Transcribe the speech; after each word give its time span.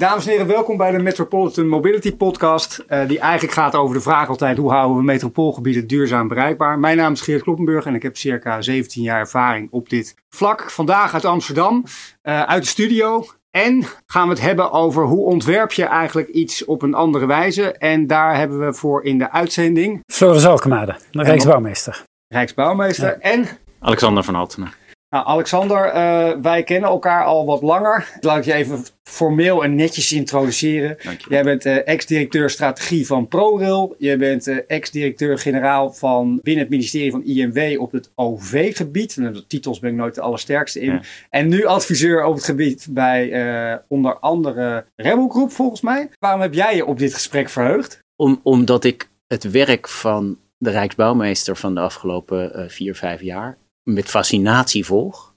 Dames 0.00 0.24
en 0.24 0.30
heren, 0.30 0.46
welkom 0.46 0.76
bij 0.76 0.90
de 0.90 0.98
Metropolitan 0.98 1.68
Mobility 1.68 2.16
Podcast. 2.16 2.84
Uh, 2.88 3.08
die 3.08 3.18
eigenlijk 3.18 3.52
gaat 3.52 3.74
over 3.74 3.94
de 3.94 4.00
vraag 4.00 4.28
altijd: 4.28 4.56
hoe 4.56 4.70
houden 4.70 4.96
we 4.96 5.02
metropoolgebieden 5.02 5.86
duurzaam 5.86 6.28
bereikbaar? 6.28 6.78
Mijn 6.78 6.96
naam 6.96 7.12
is 7.12 7.20
Geert 7.20 7.42
Kloppenburg 7.42 7.84
en 7.84 7.94
ik 7.94 8.02
heb 8.02 8.16
circa 8.16 8.62
17 8.62 9.02
jaar 9.02 9.18
ervaring 9.18 9.68
op 9.70 9.88
dit 9.88 10.14
vlak. 10.28 10.70
Vandaag 10.70 11.14
uit 11.14 11.24
Amsterdam, 11.24 11.84
uh, 12.22 12.42
uit 12.42 12.62
de 12.62 12.68
studio. 12.68 13.26
En 13.50 13.84
gaan 14.06 14.28
we 14.28 14.34
het 14.34 14.42
hebben 14.42 14.72
over 14.72 15.04
hoe 15.04 15.24
ontwerp 15.24 15.72
je 15.72 15.84
eigenlijk 15.84 16.28
iets 16.28 16.64
op 16.64 16.82
een 16.82 16.94
andere 16.94 17.26
wijze. 17.26 17.72
En 17.72 18.06
daar 18.06 18.36
hebben 18.36 18.66
we 18.66 18.74
voor 18.74 19.04
in 19.04 19.18
de 19.18 19.30
uitzending... 19.30 20.00
Floris 20.12 20.46
Alkemade, 20.46 20.96
Rijksbouwmeester. 21.10 22.02
Rijksbouwmeester 22.28 23.06
ja. 23.08 23.30
en... 23.30 23.46
Alexander 23.78 24.24
van 24.24 24.34
Altena. 24.34 24.72
Nou, 25.10 25.26
Alexander, 25.26 25.86
uh, 25.86 26.30
wij 26.42 26.62
kennen 26.62 26.90
elkaar 26.90 27.24
al 27.24 27.46
wat 27.46 27.62
langer. 27.62 28.18
Laat 28.20 28.38
ik 28.38 28.44
je 28.44 28.52
even 28.52 28.84
formeel 29.02 29.64
en 29.64 29.74
netjes 29.74 30.12
introduceren. 30.12 30.96
Jij 31.28 31.42
bent 31.42 31.66
uh, 31.66 31.88
ex-directeur 31.88 32.50
strategie 32.50 33.06
van 33.06 33.28
ProRail. 33.28 33.94
Je 33.98 34.16
bent 34.16 34.46
uh, 34.46 34.58
ex-directeur-generaal 34.66 35.92
van 35.92 36.40
binnen 36.42 36.62
het 36.62 36.72
ministerie 36.72 37.10
van 37.10 37.24
INW 37.24 37.80
op 37.80 37.92
het 37.92 38.10
OV-gebied. 38.14 39.16
En 39.16 39.32
de 39.32 39.46
titels 39.46 39.78
ben 39.78 39.90
ik 39.90 39.96
nooit 39.96 40.14
de 40.14 40.20
allersterkste 40.20 40.80
in. 40.80 41.02
En 41.30 41.48
nu 41.48 41.64
adviseur 41.64 42.24
op 42.24 42.34
het 42.34 42.44
gebied 42.44 42.86
bij 42.90 43.82
onder 43.88 44.18
andere 44.18 44.84
Rebel 44.96 45.28
Group, 45.28 45.52
volgens 45.52 45.80
mij. 45.80 46.08
Waarom 46.18 46.40
heb 46.40 46.54
jij 46.54 46.76
je 46.76 46.86
op 46.86 46.98
dit 46.98 47.14
gesprek 47.14 47.48
verheugd? 47.48 47.98
Om, 48.16 48.40
omdat 48.42 48.84
ik 48.84 49.08
het 49.26 49.50
werk 49.50 49.88
van 49.88 50.38
de 50.58 50.70
Rijksbouwmeester 50.70 51.56
van 51.56 51.74
de 51.74 51.80
afgelopen 51.80 52.70
vier, 52.70 52.94
vijf 52.94 53.20
jaar 53.20 53.58
met 53.92 54.08
fascinatie 54.08 54.84
volg 54.84 55.34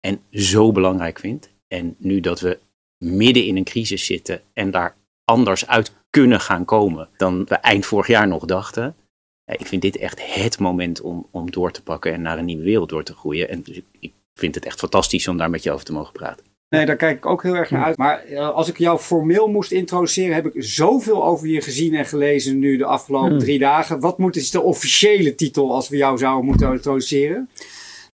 en 0.00 0.20
zo 0.30 0.72
belangrijk 0.72 1.18
vind. 1.18 1.50
En 1.68 1.94
nu 1.98 2.20
dat 2.20 2.40
we 2.40 2.58
midden 3.04 3.44
in 3.44 3.56
een 3.56 3.64
crisis 3.64 4.06
zitten 4.06 4.42
en 4.52 4.70
daar 4.70 4.96
anders 5.24 5.66
uit 5.66 5.92
kunnen 6.10 6.40
gaan 6.40 6.64
komen 6.64 7.08
dan 7.16 7.44
we 7.44 7.54
eind 7.54 7.86
vorig 7.86 8.06
jaar 8.06 8.28
nog 8.28 8.44
dachten. 8.44 8.96
Ik 9.44 9.66
vind 9.66 9.82
dit 9.82 9.96
echt 9.96 10.34
het 10.34 10.58
moment 10.58 11.00
om, 11.00 11.26
om 11.30 11.50
door 11.50 11.72
te 11.72 11.82
pakken 11.82 12.12
en 12.12 12.22
naar 12.22 12.38
een 12.38 12.44
nieuwe 12.44 12.64
wereld 12.64 12.88
door 12.88 13.04
te 13.04 13.14
groeien. 13.14 13.48
En 13.48 13.62
dus 13.62 13.76
ik, 13.76 13.84
ik 14.00 14.12
vind 14.34 14.54
het 14.54 14.64
echt 14.64 14.78
fantastisch 14.78 15.28
om 15.28 15.36
daar 15.36 15.50
met 15.50 15.62
je 15.62 15.70
over 15.70 15.84
te 15.84 15.92
mogen 15.92 16.12
praten. 16.12 16.46
Nee, 16.68 16.86
daar 16.86 16.96
kijk 16.96 17.16
ik 17.16 17.26
ook 17.26 17.42
heel 17.42 17.54
erg 17.54 17.70
naar 17.70 17.84
uit. 17.84 17.96
Maar 17.96 18.24
uh, 18.30 18.50
als 18.50 18.68
ik 18.68 18.78
jou 18.78 18.98
formeel 18.98 19.48
moest 19.48 19.72
introduceren, 19.72 20.34
heb 20.34 20.46
ik 20.46 20.62
zoveel 20.62 21.24
over 21.24 21.48
je 21.48 21.60
gezien 21.60 21.94
en 21.94 22.06
gelezen 22.06 22.58
nu 22.58 22.76
de 22.76 22.84
afgelopen 22.84 23.28
hmm. 23.28 23.38
drie 23.38 23.58
dagen. 23.58 24.00
Wat 24.00 24.18
moet 24.18 24.36
is 24.36 24.50
de 24.50 24.60
officiële 24.60 25.34
titel 25.34 25.74
als 25.74 25.88
we 25.88 25.96
jou 25.96 26.18
zouden 26.18 26.44
moeten 26.44 26.72
introduceren? 26.72 27.48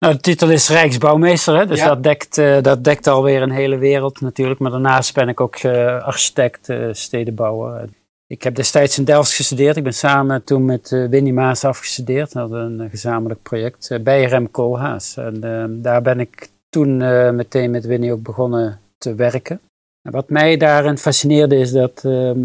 Nou, 0.04 0.16
de 0.16 0.22
titel 0.22 0.50
is 0.50 0.68
Rijksbouwmeester, 0.68 1.56
hè? 1.56 1.66
dus 1.66 1.82
dat, 1.82 2.02
dekt, 2.02 2.38
uh, 2.38 2.62
dat 2.62 2.84
dekt 2.84 3.06
alweer 3.06 3.42
een 3.42 3.50
hele 3.50 3.78
wereld 3.78 4.20
natuurlijk. 4.20 4.60
Maar 4.60 4.70
daarnaast 4.70 5.14
ben 5.14 5.28
ik 5.28 5.40
ook 5.40 5.62
uh, 5.62 6.02
architect, 6.02 6.68
uh, 6.68 6.88
stedenbouwer. 6.92 7.88
Ik 8.26 8.42
heb 8.42 8.54
destijds 8.54 8.98
in 8.98 9.04
Delft 9.04 9.32
gestudeerd. 9.32 9.76
Ik 9.76 9.82
ben 9.82 9.94
samen 9.94 10.44
toen 10.44 10.64
met 10.64 10.88
Winnie 11.10 11.32
Maas 11.32 11.64
afgestudeerd. 11.64 12.32
Dat 12.32 12.50
een 12.50 12.88
gezamenlijk 12.90 13.42
project 13.42 13.98
bij 14.02 14.24
Rem 14.24 14.50
Koolhaas. 14.50 15.16
En 15.16 15.40
daar 15.82 16.02
ben 16.02 16.20
ik 16.20 16.48
toen 16.68 16.96
meteen 17.36 17.70
met 17.70 17.86
Winnie 17.86 18.12
ook 18.12 18.22
begonnen 18.22 18.80
te 18.98 19.14
werken. 19.14 19.60
En 20.02 20.12
wat 20.12 20.28
mij 20.28 20.56
daarin 20.56 20.98
fascineerde 20.98 21.56
is 21.56 21.72
dat 21.72 22.02
ehm, 22.04 22.38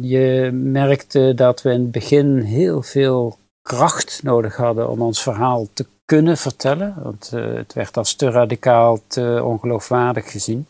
je 0.00 0.50
merkte 0.52 1.32
dat 1.34 1.62
we 1.62 1.70
in 1.70 1.80
het 1.80 1.90
begin 1.90 2.38
heel 2.38 2.82
veel 2.82 3.38
kracht 3.62 4.20
nodig 4.22 4.56
hadden 4.56 4.90
om 4.90 5.02
ons 5.02 5.22
verhaal 5.22 5.66
te 5.72 5.86
kunnen 6.06 6.36
vertellen. 6.36 6.94
Want 7.02 7.30
uh, 7.34 7.54
het 7.54 7.72
werd 7.72 7.96
als 7.96 8.14
te 8.14 8.30
radicaal, 8.30 9.00
te 9.06 9.40
ongeloofwaardig 9.44 10.30
gezien. 10.30 10.66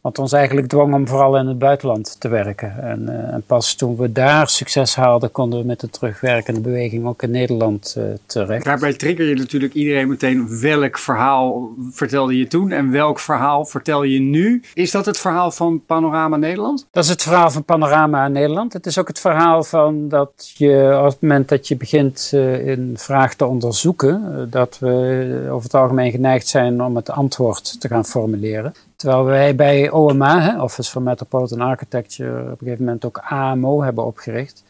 Wat 0.00 0.18
ons 0.18 0.32
eigenlijk 0.32 0.66
dwong 0.68 0.94
om 0.94 1.08
vooral 1.08 1.36
in 1.36 1.46
het 1.46 1.58
buitenland 1.58 2.16
te 2.18 2.28
werken. 2.28 2.82
En, 2.82 3.02
uh, 3.02 3.34
en, 3.34 3.42
pas 3.46 3.74
toen 3.74 3.96
we 3.96 4.12
daar 4.12 4.48
succes 4.48 4.94
haalden, 4.94 5.32
konden 5.32 5.60
we 5.60 5.66
met 5.66 5.80
de 5.80 5.90
terugwerkende 5.90 6.60
beweging 6.60 7.06
ook 7.06 7.22
in 7.22 7.30
Nederland 7.30 7.94
uh, 7.98 8.04
terecht. 8.26 8.64
Daarbij 8.64 8.92
trigger 8.94 9.24
je 9.24 9.34
natuurlijk 9.34 9.74
iedereen 9.74 10.08
meteen 10.08 10.60
welk 10.60 10.98
verhaal 10.98 11.70
vertelde 11.90 12.38
je 12.38 12.46
toen 12.46 12.70
en 12.70 12.90
welk 12.90 13.18
verhaal 13.18 13.64
vertel 13.64 14.02
je 14.02 14.20
nu. 14.20 14.62
Is 14.74 14.90
dat 14.90 15.06
het 15.06 15.18
verhaal 15.18 15.50
van 15.50 15.82
Panorama 15.86 16.36
Nederland? 16.36 16.86
Dat 16.90 17.04
is 17.04 17.10
het 17.10 17.22
verhaal 17.22 17.50
van 17.50 17.64
Panorama 17.64 18.28
Nederland. 18.28 18.72
Het 18.72 18.86
is 18.86 18.98
ook 18.98 19.08
het 19.08 19.20
verhaal 19.20 19.64
van 19.64 20.08
dat 20.08 20.52
je 20.56 20.98
op 20.98 21.06
het 21.06 21.20
moment 21.20 21.48
dat 21.48 21.68
je 21.68 21.76
begint 21.76 22.30
uh, 22.34 22.66
een 22.66 22.94
vraag 22.98 23.34
te 23.34 23.46
onderzoeken, 23.46 24.46
dat 24.50 24.78
we 24.78 25.48
over 25.50 25.64
het 25.64 25.74
algemeen 25.74 26.10
geneigd 26.10 26.48
zijn 26.48 26.82
om 26.82 26.96
het 26.96 27.10
antwoord 27.10 27.80
te 27.80 27.88
gaan 27.88 28.04
formuleren. 28.04 28.74
Terwijl 29.00 29.24
wij 29.24 29.54
bij 29.54 29.90
OMA, 29.90 30.62
Office 30.62 30.90
for 30.90 31.02
Metropolitan 31.02 31.60
Architecture, 31.60 32.40
op 32.40 32.50
een 32.50 32.58
gegeven 32.58 32.84
moment 32.84 33.04
ook 33.04 33.18
AMO 33.18 33.82
hebben 33.82 34.04
opgericht. 34.04 34.64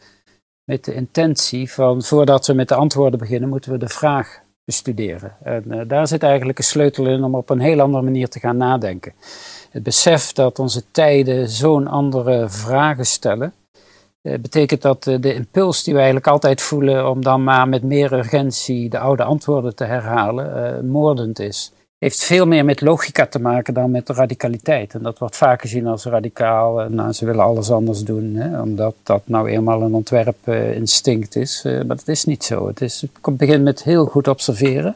Met 0.63 0.85
de 0.85 0.93
intentie 0.93 1.71
van 1.71 2.03
voordat 2.03 2.47
we 2.47 2.53
met 2.53 2.67
de 2.67 2.75
antwoorden 2.75 3.19
beginnen, 3.19 3.49
moeten 3.49 3.71
we 3.71 3.77
de 3.77 3.87
vraag 3.87 4.39
bestuderen. 4.65 5.35
En 5.43 5.63
uh, 5.67 5.81
daar 5.87 6.07
zit 6.07 6.23
eigenlijk 6.23 6.57
een 6.57 6.63
sleutel 6.63 7.07
in 7.07 7.23
om 7.23 7.35
op 7.35 7.49
een 7.49 7.59
heel 7.59 7.79
andere 7.79 8.03
manier 8.03 8.29
te 8.29 8.39
gaan 8.39 8.57
nadenken. 8.57 9.13
Het 9.71 9.83
besef 9.83 10.31
dat 10.33 10.59
onze 10.59 10.83
tijden 10.91 11.49
zo'n 11.49 11.87
andere 11.87 12.49
vragen 12.49 13.05
stellen, 13.05 13.53
uh, 14.21 14.39
betekent 14.39 14.81
dat 14.81 15.03
de 15.03 15.33
impuls 15.33 15.83
die 15.83 15.93
we 15.93 15.99
eigenlijk 15.99 16.27
altijd 16.27 16.61
voelen 16.61 17.09
om 17.09 17.23
dan 17.23 17.43
maar 17.43 17.69
met 17.69 17.83
meer 17.83 18.13
urgentie 18.13 18.89
de 18.89 18.99
oude 18.99 19.23
antwoorden 19.23 19.75
te 19.75 19.83
herhalen, 19.83 20.87
moordend 20.87 21.39
is 21.39 21.71
heeft 22.01 22.23
veel 22.23 22.47
meer 22.47 22.65
met 22.65 22.81
logica 22.81 23.25
te 23.25 23.39
maken 23.39 23.73
dan 23.73 23.91
met 23.91 24.09
radicaliteit. 24.09 24.93
En 24.93 25.03
dat 25.03 25.19
wordt 25.19 25.37
vaak 25.37 25.61
gezien 25.61 25.87
als 25.87 26.05
radicaal. 26.05 26.89
Nou, 26.89 27.11
ze 27.11 27.25
willen 27.25 27.43
alles 27.43 27.71
anders 27.71 28.03
doen, 28.03 28.35
hè, 28.35 28.61
omdat 28.61 28.95
dat 29.03 29.21
nou 29.25 29.49
eenmaal 29.49 29.81
een 29.81 29.93
ontwerpinstinct 29.93 31.35
is. 31.35 31.63
Uh, 31.65 31.73
maar 31.73 31.95
dat 31.95 32.07
is 32.07 32.25
niet 32.25 32.43
zo. 32.43 32.67
Het, 32.67 32.81
is, 32.81 33.01
het 33.01 33.37
begint 33.37 33.63
met 33.63 33.83
heel 33.83 34.05
goed 34.05 34.27
observeren, 34.27 34.95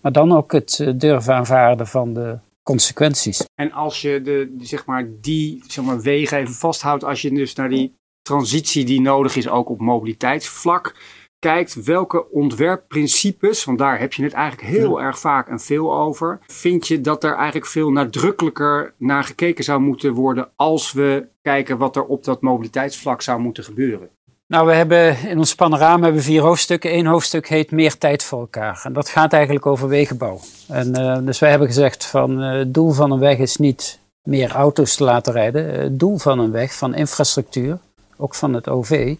maar 0.00 0.12
dan 0.12 0.32
ook 0.32 0.52
het 0.52 0.80
eh, 0.80 0.92
durven 0.94 1.34
aanvaarden 1.34 1.86
van 1.86 2.14
de 2.14 2.36
consequenties. 2.62 3.44
En 3.54 3.72
als 3.72 4.02
je 4.02 4.22
de, 4.22 4.56
zeg 4.60 4.86
maar, 4.86 5.08
die 5.20 5.64
zeg 5.66 5.84
maar, 5.84 6.00
wegen 6.00 6.38
even 6.38 6.54
vasthoudt, 6.54 7.04
als 7.04 7.22
je 7.22 7.30
dus 7.30 7.54
naar 7.54 7.68
die 7.68 7.94
transitie 8.22 8.84
die 8.84 9.00
nodig 9.00 9.36
is, 9.36 9.48
ook 9.48 9.68
op 9.68 9.80
mobiliteitsvlak 9.80 10.94
kijkt 11.38 11.84
welke 11.84 12.30
ontwerpprincipes, 12.30 13.64
want 13.64 13.78
daar 13.78 13.98
heb 13.98 14.12
je 14.12 14.22
het 14.22 14.32
eigenlijk 14.32 14.68
heel 14.68 15.00
erg 15.00 15.18
vaak 15.18 15.48
en 15.48 15.60
veel 15.60 15.94
over, 15.94 16.38
vind 16.46 16.88
je 16.88 17.00
dat 17.00 17.24
er 17.24 17.34
eigenlijk 17.34 17.66
veel 17.66 17.90
nadrukkelijker 17.90 18.94
naar 18.96 19.24
gekeken 19.24 19.64
zou 19.64 19.80
moeten 19.80 20.12
worden 20.12 20.48
als 20.56 20.92
we 20.92 21.26
kijken 21.42 21.78
wat 21.78 21.96
er 21.96 22.04
op 22.04 22.24
dat 22.24 22.40
mobiliteitsvlak 22.40 23.22
zou 23.22 23.40
moeten 23.40 23.64
gebeuren? 23.64 24.08
Nou, 24.46 24.66
we 24.66 24.72
hebben 24.72 25.28
in 25.28 25.38
ons 25.38 25.54
panorama 25.54 26.04
hebben 26.04 26.22
vier 26.22 26.42
hoofdstukken. 26.42 26.94
Eén 26.94 27.06
hoofdstuk 27.06 27.48
heet 27.48 27.70
Meer 27.70 27.98
tijd 27.98 28.22
voor 28.22 28.40
elkaar. 28.40 28.80
En 28.84 28.92
dat 28.92 29.08
gaat 29.08 29.32
eigenlijk 29.32 29.66
over 29.66 29.88
wegenbouw. 29.88 30.40
En, 30.68 31.00
uh, 31.00 31.18
dus 31.20 31.38
wij 31.38 31.50
hebben 31.50 31.68
gezegd 31.68 32.06
van 32.06 32.42
uh, 32.42 32.52
het 32.52 32.74
doel 32.74 32.90
van 32.90 33.10
een 33.10 33.18
weg 33.18 33.38
is 33.38 33.56
niet 33.56 33.98
meer 34.22 34.50
auto's 34.50 34.96
te 34.96 35.04
laten 35.04 35.32
rijden. 35.32 35.80
Het 35.80 35.98
doel 35.98 36.18
van 36.18 36.38
een 36.38 36.50
weg, 36.50 36.74
van 36.74 36.94
infrastructuur, 36.94 37.78
ook 38.16 38.34
van 38.34 38.54
het 38.54 38.68
OV, 38.68 39.14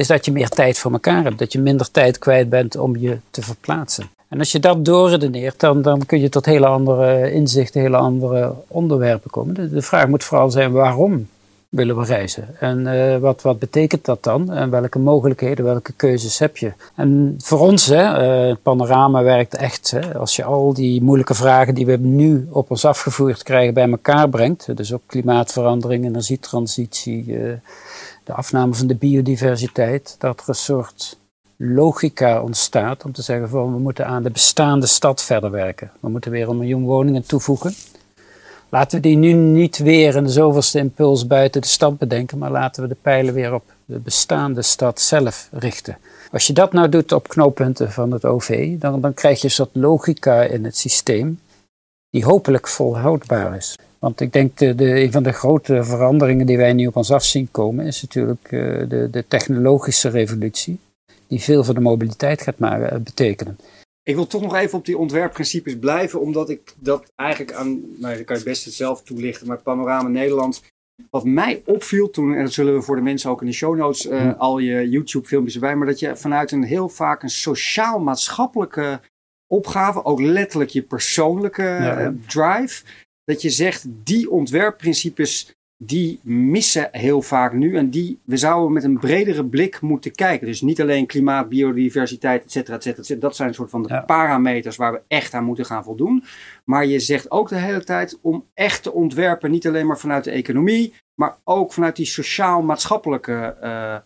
is 0.00 0.06
dat 0.06 0.24
je 0.24 0.32
meer 0.32 0.48
tijd 0.48 0.78
voor 0.78 0.92
elkaar 0.92 1.22
hebt. 1.22 1.38
Dat 1.38 1.52
je 1.52 1.58
minder 1.58 1.90
tijd 1.90 2.18
kwijt 2.18 2.48
bent 2.48 2.76
om 2.76 2.96
je 2.96 3.18
te 3.30 3.42
verplaatsen. 3.42 4.10
En 4.28 4.38
als 4.38 4.52
je 4.52 4.60
dat 4.60 4.84
doorredeneert, 4.84 5.60
dan, 5.60 5.82
dan 5.82 6.06
kun 6.06 6.20
je 6.20 6.28
tot 6.28 6.46
hele 6.46 6.66
andere 6.66 7.32
inzichten, 7.32 7.80
hele 7.80 7.96
andere 7.96 8.54
onderwerpen 8.66 9.30
komen. 9.30 9.70
De, 9.72 9.82
vraag 9.82 10.08
moet 10.08 10.24
vooral 10.24 10.50
zijn 10.50 10.72
waarom 10.72 11.28
willen 11.68 11.98
we 11.98 12.04
reizen? 12.04 12.48
En 12.60 12.86
uh, 12.86 13.16
wat, 13.16 13.42
wat 13.42 13.58
betekent 13.58 14.04
dat 14.04 14.22
dan? 14.22 14.52
En 14.52 14.70
welke 14.70 14.98
mogelijkheden, 14.98 15.64
welke 15.64 15.92
keuzes 15.92 16.38
heb 16.38 16.56
je? 16.56 16.72
En 16.94 17.34
voor 17.38 17.58
ons, 17.58 17.86
hè, 17.86 18.48
uh, 18.48 18.56
Panorama 18.62 19.22
werkt 19.22 19.54
echt. 19.54 19.90
Hè, 19.90 20.18
als 20.18 20.36
je 20.36 20.44
al 20.44 20.74
die 20.74 21.02
moeilijke 21.02 21.34
vragen 21.34 21.74
die 21.74 21.86
we 21.86 21.96
nu 21.96 22.48
op 22.50 22.70
ons 22.70 22.84
afgevoerd 22.84 23.42
krijgen 23.42 23.74
bij 23.74 23.90
elkaar 23.90 24.28
brengt. 24.28 24.76
Dus 24.76 24.92
ook 24.92 25.02
klimaatverandering, 25.06 26.04
energietransitie, 26.04 27.24
uh, 27.26 27.52
de 28.24 28.32
afname 28.32 28.74
van 28.74 28.86
de 28.86 28.94
biodiversiteit, 28.94 30.16
dat 30.18 30.40
er 30.40 30.48
een 30.48 30.54
soort 30.54 31.18
logica 31.56 32.42
ontstaat 32.42 33.04
om 33.04 33.12
te 33.12 33.22
zeggen 33.22 33.48
van 33.48 33.72
we 33.72 33.78
moeten 33.78 34.06
aan 34.06 34.22
de 34.22 34.30
bestaande 34.30 34.86
stad 34.86 35.22
verder 35.22 35.50
werken. 35.50 35.90
We 36.00 36.08
moeten 36.08 36.30
weer 36.30 36.48
een 36.48 36.58
miljoen 36.58 36.84
woningen 36.84 37.26
toevoegen. 37.26 37.74
Laten 38.68 38.96
we 39.00 39.08
die 39.08 39.16
nu 39.16 39.32
niet 39.32 39.78
weer 39.78 40.16
in 40.16 40.24
de 40.24 40.30
zoveelste 40.30 40.78
impuls 40.78 41.26
buiten 41.26 41.60
de 41.60 41.66
stad 41.66 41.98
bedenken, 41.98 42.38
maar 42.38 42.50
laten 42.50 42.82
we 42.82 42.88
de 42.88 42.96
pijlen 43.02 43.34
weer 43.34 43.54
op 43.54 43.62
de 43.84 43.98
bestaande 43.98 44.62
stad 44.62 45.00
zelf 45.00 45.48
richten. 45.52 45.98
Als 46.32 46.46
je 46.46 46.52
dat 46.52 46.72
nou 46.72 46.88
doet 46.88 47.12
op 47.12 47.28
knooppunten 47.28 47.92
van 47.92 48.12
het 48.12 48.24
OV, 48.24 48.78
dan, 48.78 49.00
dan 49.00 49.14
krijg 49.14 49.38
je 49.38 49.44
een 49.44 49.50
soort 49.50 49.70
logica 49.72 50.42
in 50.42 50.64
het 50.64 50.76
systeem 50.76 51.40
die 52.10 52.24
hopelijk 52.24 52.68
volhoudbaar 52.68 53.56
is. 53.56 53.76
Want 54.00 54.20
ik 54.20 54.32
denk 54.32 54.58
de, 54.58 54.74
de, 54.74 55.00
een 55.00 55.12
van 55.12 55.22
de 55.22 55.32
grote 55.32 55.84
veranderingen 55.84 56.46
die 56.46 56.56
wij 56.56 56.72
nu 56.72 56.86
op 56.86 56.96
ons 56.96 57.10
af 57.10 57.24
zien 57.24 57.48
komen, 57.50 57.86
is 57.86 58.02
natuurlijk 58.02 58.50
uh, 58.50 58.88
de, 58.88 59.08
de, 59.10 59.24
technologische 59.28 60.08
revolutie, 60.08 60.78
die 61.26 61.40
veel 61.40 61.64
voor 61.64 61.74
de 61.74 61.80
mobiliteit 61.80 62.42
gaat 62.42 62.58
maken, 62.58 62.96
uh, 62.96 63.00
betekenen. 63.00 63.58
Ik 64.02 64.14
wil 64.14 64.26
toch 64.26 64.42
nog 64.42 64.54
even 64.54 64.78
op 64.78 64.84
die 64.84 64.98
ontwerpprincipes 64.98 65.78
blijven, 65.78 66.20
omdat 66.20 66.50
ik 66.50 66.74
dat 66.76 67.12
eigenlijk 67.16 67.52
aan, 67.52 67.80
nou, 67.96 68.14
dan 68.14 68.24
kan 68.24 68.38
je 68.38 68.44
best 68.44 68.64
het 68.64 68.74
zelf 68.74 69.02
toelichten, 69.02 69.46
maar 69.46 69.62
Panorama 69.62 70.08
Nederland. 70.08 70.62
Wat 71.10 71.24
mij 71.24 71.62
opviel 71.64 72.10
toen, 72.10 72.34
en 72.34 72.42
dat 72.42 72.52
zullen 72.52 72.74
we 72.74 72.82
voor 72.82 72.96
de 72.96 73.02
mensen 73.02 73.30
ook 73.30 73.40
in 73.40 73.46
de 73.46 73.52
show 73.52 73.76
notes, 73.76 74.06
uh, 74.06 74.38
al 74.38 74.58
je 74.58 74.88
YouTube 74.88 75.26
filmpjes 75.26 75.54
erbij, 75.54 75.76
maar 75.76 75.86
dat 75.86 75.98
je 75.98 76.16
vanuit 76.16 76.52
een 76.52 76.64
heel 76.64 76.88
vaak 76.88 77.22
een 77.22 77.30
sociaal-maatschappelijke 77.30 79.00
opgave, 79.46 80.04
ook 80.04 80.20
letterlijk 80.20 80.70
je 80.70 80.82
persoonlijke 80.82 81.62
eh, 81.62 82.08
drive, 82.26 82.82
dat 83.30 83.42
je 83.42 83.50
zegt 83.50 83.86
die 84.04 84.30
ontwerpprincipes 84.30 85.54
die 85.82 86.20
missen 86.22 86.88
heel 86.92 87.22
vaak 87.22 87.52
nu. 87.52 87.76
En 87.76 87.90
die, 87.90 88.18
we 88.24 88.36
zouden 88.36 88.72
met 88.72 88.84
een 88.84 88.98
bredere 88.98 89.44
blik 89.44 89.80
moeten 89.80 90.12
kijken. 90.12 90.46
Dus 90.46 90.60
niet 90.60 90.80
alleen 90.80 91.06
klimaat, 91.06 91.48
biodiversiteit, 91.48 92.44
et 92.44 92.52
cetera, 92.52 92.76
et 92.76 92.82
cetera, 92.82 93.18
Dat 93.18 93.36
zijn 93.36 93.48
een 93.48 93.54
soort 93.54 93.70
van 93.70 93.82
de 93.82 94.02
parameters 94.06 94.76
waar 94.76 94.92
we 94.92 95.02
echt 95.08 95.34
aan 95.34 95.44
moeten 95.44 95.64
gaan 95.64 95.84
voldoen. 95.84 96.24
Maar 96.64 96.86
je 96.86 96.98
zegt 96.98 97.30
ook 97.30 97.48
de 97.48 97.58
hele 97.58 97.84
tijd 97.84 98.18
om 98.20 98.44
echt 98.54 98.82
te 98.82 98.92
ontwerpen, 98.92 99.50
niet 99.50 99.66
alleen 99.66 99.86
maar 99.86 99.98
vanuit 99.98 100.24
de 100.24 100.30
economie, 100.30 100.94
maar 101.14 101.36
ook 101.44 101.72
vanuit 101.72 101.96
die 101.96 102.06
sociaal-maatschappelijke 102.06 103.56
uh, 103.62 103.96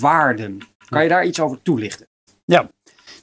waarden. 0.00 0.58
Kan 0.88 1.02
je 1.02 1.08
daar 1.08 1.26
iets 1.26 1.40
over 1.40 1.62
toelichten? 1.62 2.06
Ja, 2.44 2.68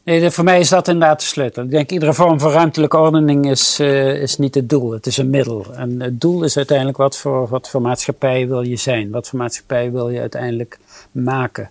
Voor 0.09 0.43
mij 0.43 0.59
is 0.59 0.69
dat 0.69 0.87
inderdaad 0.87 1.19
de 1.19 1.25
sleutel. 1.25 1.63
Ik 1.63 1.71
denk 1.71 1.91
iedere 1.91 2.13
vorm 2.13 2.39
van 2.39 2.51
ruimtelijke 2.51 2.97
ordening 2.97 3.49
is, 3.49 3.79
uh, 3.79 4.21
is 4.21 4.37
niet 4.37 4.55
het 4.55 4.69
doel, 4.69 4.91
het 4.91 5.05
is 5.05 5.17
een 5.17 5.29
middel. 5.29 5.65
En 5.75 6.01
het 6.01 6.21
doel 6.21 6.43
is 6.43 6.57
uiteindelijk 6.57 6.97
wat 6.97 7.17
voor, 7.17 7.47
wat 7.47 7.69
voor 7.69 7.81
maatschappij 7.81 8.47
wil 8.47 8.61
je 8.61 8.75
zijn, 8.75 9.11
wat 9.11 9.27
voor 9.27 9.39
maatschappij 9.39 9.91
wil 9.91 10.09
je 10.09 10.19
uiteindelijk 10.19 10.79
maken. 11.11 11.69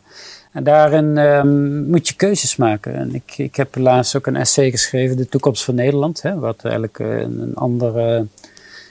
En 0.52 0.64
daarin 0.64 1.16
um, 1.18 1.86
moet 1.90 2.08
je 2.08 2.14
keuzes 2.14 2.56
maken. 2.56 2.94
En 2.94 3.14
ik, 3.14 3.34
ik 3.38 3.56
heb 3.56 3.76
laatst 3.76 4.16
ook 4.16 4.26
een 4.26 4.36
essay 4.36 4.70
geschreven, 4.70 5.16
De 5.16 5.28
toekomst 5.28 5.64
van 5.64 5.74
Nederland, 5.74 6.22
hè, 6.22 6.38
wat 6.38 6.60
eigenlijk 6.62 6.98
uh, 6.98 7.20
een 7.20 7.54
andere 7.54 8.26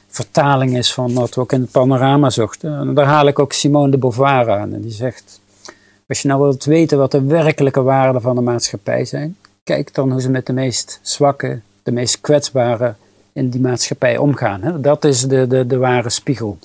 vertaling 0.07 0.77
is 0.77 0.93
van 0.93 1.13
wat 1.13 1.35
we 1.35 1.41
ook 1.41 1.51
in 1.51 1.61
het 1.61 1.71
panorama 1.71 2.29
zochten. 2.29 2.79
En 2.79 2.93
daar 2.93 3.05
haal 3.05 3.27
ik 3.27 3.39
ook 3.39 3.53
Simone 3.53 3.91
de 3.91 3.97
Beauvoir 3.97 4.49
aan. 4.51 4.73
En 4.73 4.81
die 4.81 4.91
zegt, 4.91 5.39
als 6.07 6.21
je 6.21 6.27
nou 6.27 6.41
wilt 6.41 6.65
weten 6.65 6.97
wat 6.97 7.11
de 7.11 7.23
werkelijke 7.23 7.81
waarden 7.81 8.21
van 8.21 8.35
de 8.35 8.41
maatschappij 8.41 9.05
zijn, 9.05 9.37
kijk 9.63 9.93
dan 9.93 10.11
hoe 10.11 10.21
ze 10.21 10.29
met 10.29 10.45
de 10.45 10.53
meest 10.53 10.99
zwakke, 11.01 11.59
de 11.83 11.91
meest 11.91 12.21
kwetsbare 12.21 12.93
in 13.33 13.49
die 13.49 13.61
maatschappij 13.61 14.17
omgaan. 14.17 14.81
Dat 14.81 15.05
is 15.05 15.21
de, 15.21 15.47
de, 15.47 15.67
de 15.67 15.77
ware 15.77 16.09
spiegel. 16.09 16.57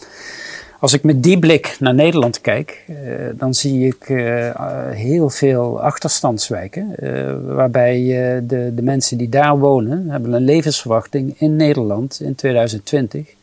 Als 0.81 0.92
ik 0.92 1.02
met 1.02 1.22
die 1.22 1.38
blik 1.38 1.76
naar 1.78 1.94
Nederland 1.94 2.40
kijk, 2.40 2.84
eh, 2.87 2.94
dan 3.34 3.54
zie 3.54 3.87
ik 3.87 4.08
eh, 4.08 4.50
heel 4.90 5.31
veel 5.31 5.81
achterstandswijken. 5.81 6.96
Eh, 6.96 7.34
waarbij 7.46 8.02
de, 8.46 8.72
de 8.75 8.82
mensen 8.82 9.19
die 9.19 9.28
daar 9.28 9.58
wonen, 9.58 10.10
hebben 10.10 10.32
een 10.32 10.44
levensverwachting 10.44 11.34
in 11.38 11.56
Nederland 11.56 12.20
in 12.20 12.34
2020 12.34 13.34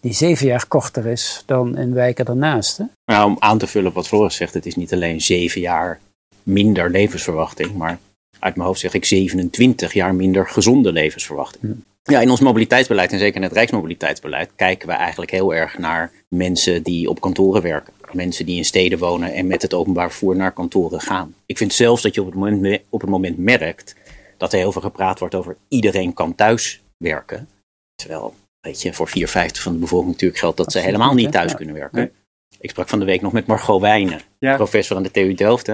die 0.00 0.12
zeven 0.12 0.46
jaar 0.46 0.66
korter 0.66 1.06
is 1.06 1.42
dan 1.46 1.76
in 1.78 1.94
wijken 1.94 2.24
daarnaast. 2.24 2.80
Nou, 3.04 3.30
om 3.30 3.36
aan 3.38 3.58
te 3.58 3.66
vullen 3.66 3.92
wat 3.92 4.08
Floris 4.08 4.36
zegt, 4.36 4.54
het 4.54 4.66
is 4.66 4.76
niet 4.76 4.92
alleen 4.92 5.20
zeven 5.20 5.60
jaar 5.60 6.00
minder 6.42 6.90
levensverwachting, 6.90 7.74
maar 7.74 7.98
uit 8.38 8.56
mijn 8.56 8.66
hoofd 8.66 8.80
zeg 8.80 8.94
ik 8.94 9.04
27 9.04 9.92
jaar 9.92 10.14
minder 10.14 10.48
gezonde 10.48 10.92
levensverwachting. 10.92 11.62
Hm. 11.62 12.12
Ja, 12.12 12.20
in 12.20 12.30
ons 12.30 12.40
mobiliteitsbeleid 12.40 13.12
en 13.12 13.18
zeker 13.18 13.36
in 13.36 13.42
het 13.42 13.52
Rijksmobiliteitsbeleid 13.52 14.50
kijken 14.56 14.88
we 14.88 14.94
eigenlijk 14.94 15.30
heel 15.30 15.54
erg 15.54 15.78
naar 15.78 16.12
mensen 16.28 16.82
die 16.82 17.08
op 17.08 17.20
kantoren 17.20 17.62
werken. 17.62 17.92
Mensen 18.12 18.46
die 18.46 18.56
in 18.56 18.64
steden 18.64 18.98
wonen 18.98 19.32
en 19.32 19.46
met 19.46 19.62
het 19.62 19.74
openbaar 19.74 20.10
vervoer 20.10 20.36
naar 20.36 20.52
kantoren 20.52 21.00
gaan. 21.00 21.34
Ik 21.46 21.56
vind 21.58 21.72
zelfs 21.72 22.02
dat 22.02 22.14
je 22.14 22.20
op 22.20 22.26
het 22.26 22.34
moment, 22.34 22.80
op 22.88 23.00
het 23.00 23.10
moment 23.10 23.38
merkt 23.38 23.94
dat 24.36 24.52
er 24.52 24.58
heel 24.58 24.72
veel 24.72 24.82
gepraat 24.82 25.18
wordt 25.18 25.34
over 25.34 25.56
iedereen 25.68 26.14
kan 26.14 26.34
thuis 26.34 26.80
werken. 26.96 27.48
Terwijl 27.94 28.34
Weet 28.60 28.82
je, 28.82 28.94
voor 28.94 29.08
4 29.08 29.28
vijfde 29.28 29.60
van 29.60 29.72
de 29.72 29.78
bevolking 29.78 30.12
natuurlijk 30.12 30.40
geldt 30.40 30.56
dat 30.56 30.72
ze 30.72 30.78
helemaal 30.78 31.14
niet 31.14 31.32
thuis 31.32 31.54
kunnen 31.54 31.74
werken. 31.74 32.12
Ik 32.60 32.70
sprak 32.70 32.88
van 32.88 32.98
de 32.98 33.04
week 33.04 33.20
nog 33.20 33.32
met 33.32 33.46
Margot 33.46 33.80
Wijnen, 33.80 34.20
professor 34.38 34.96
aan 34.96 35.02
de 35.02 35.10
TU 35.10 35.34
Delft. 35.34 35.68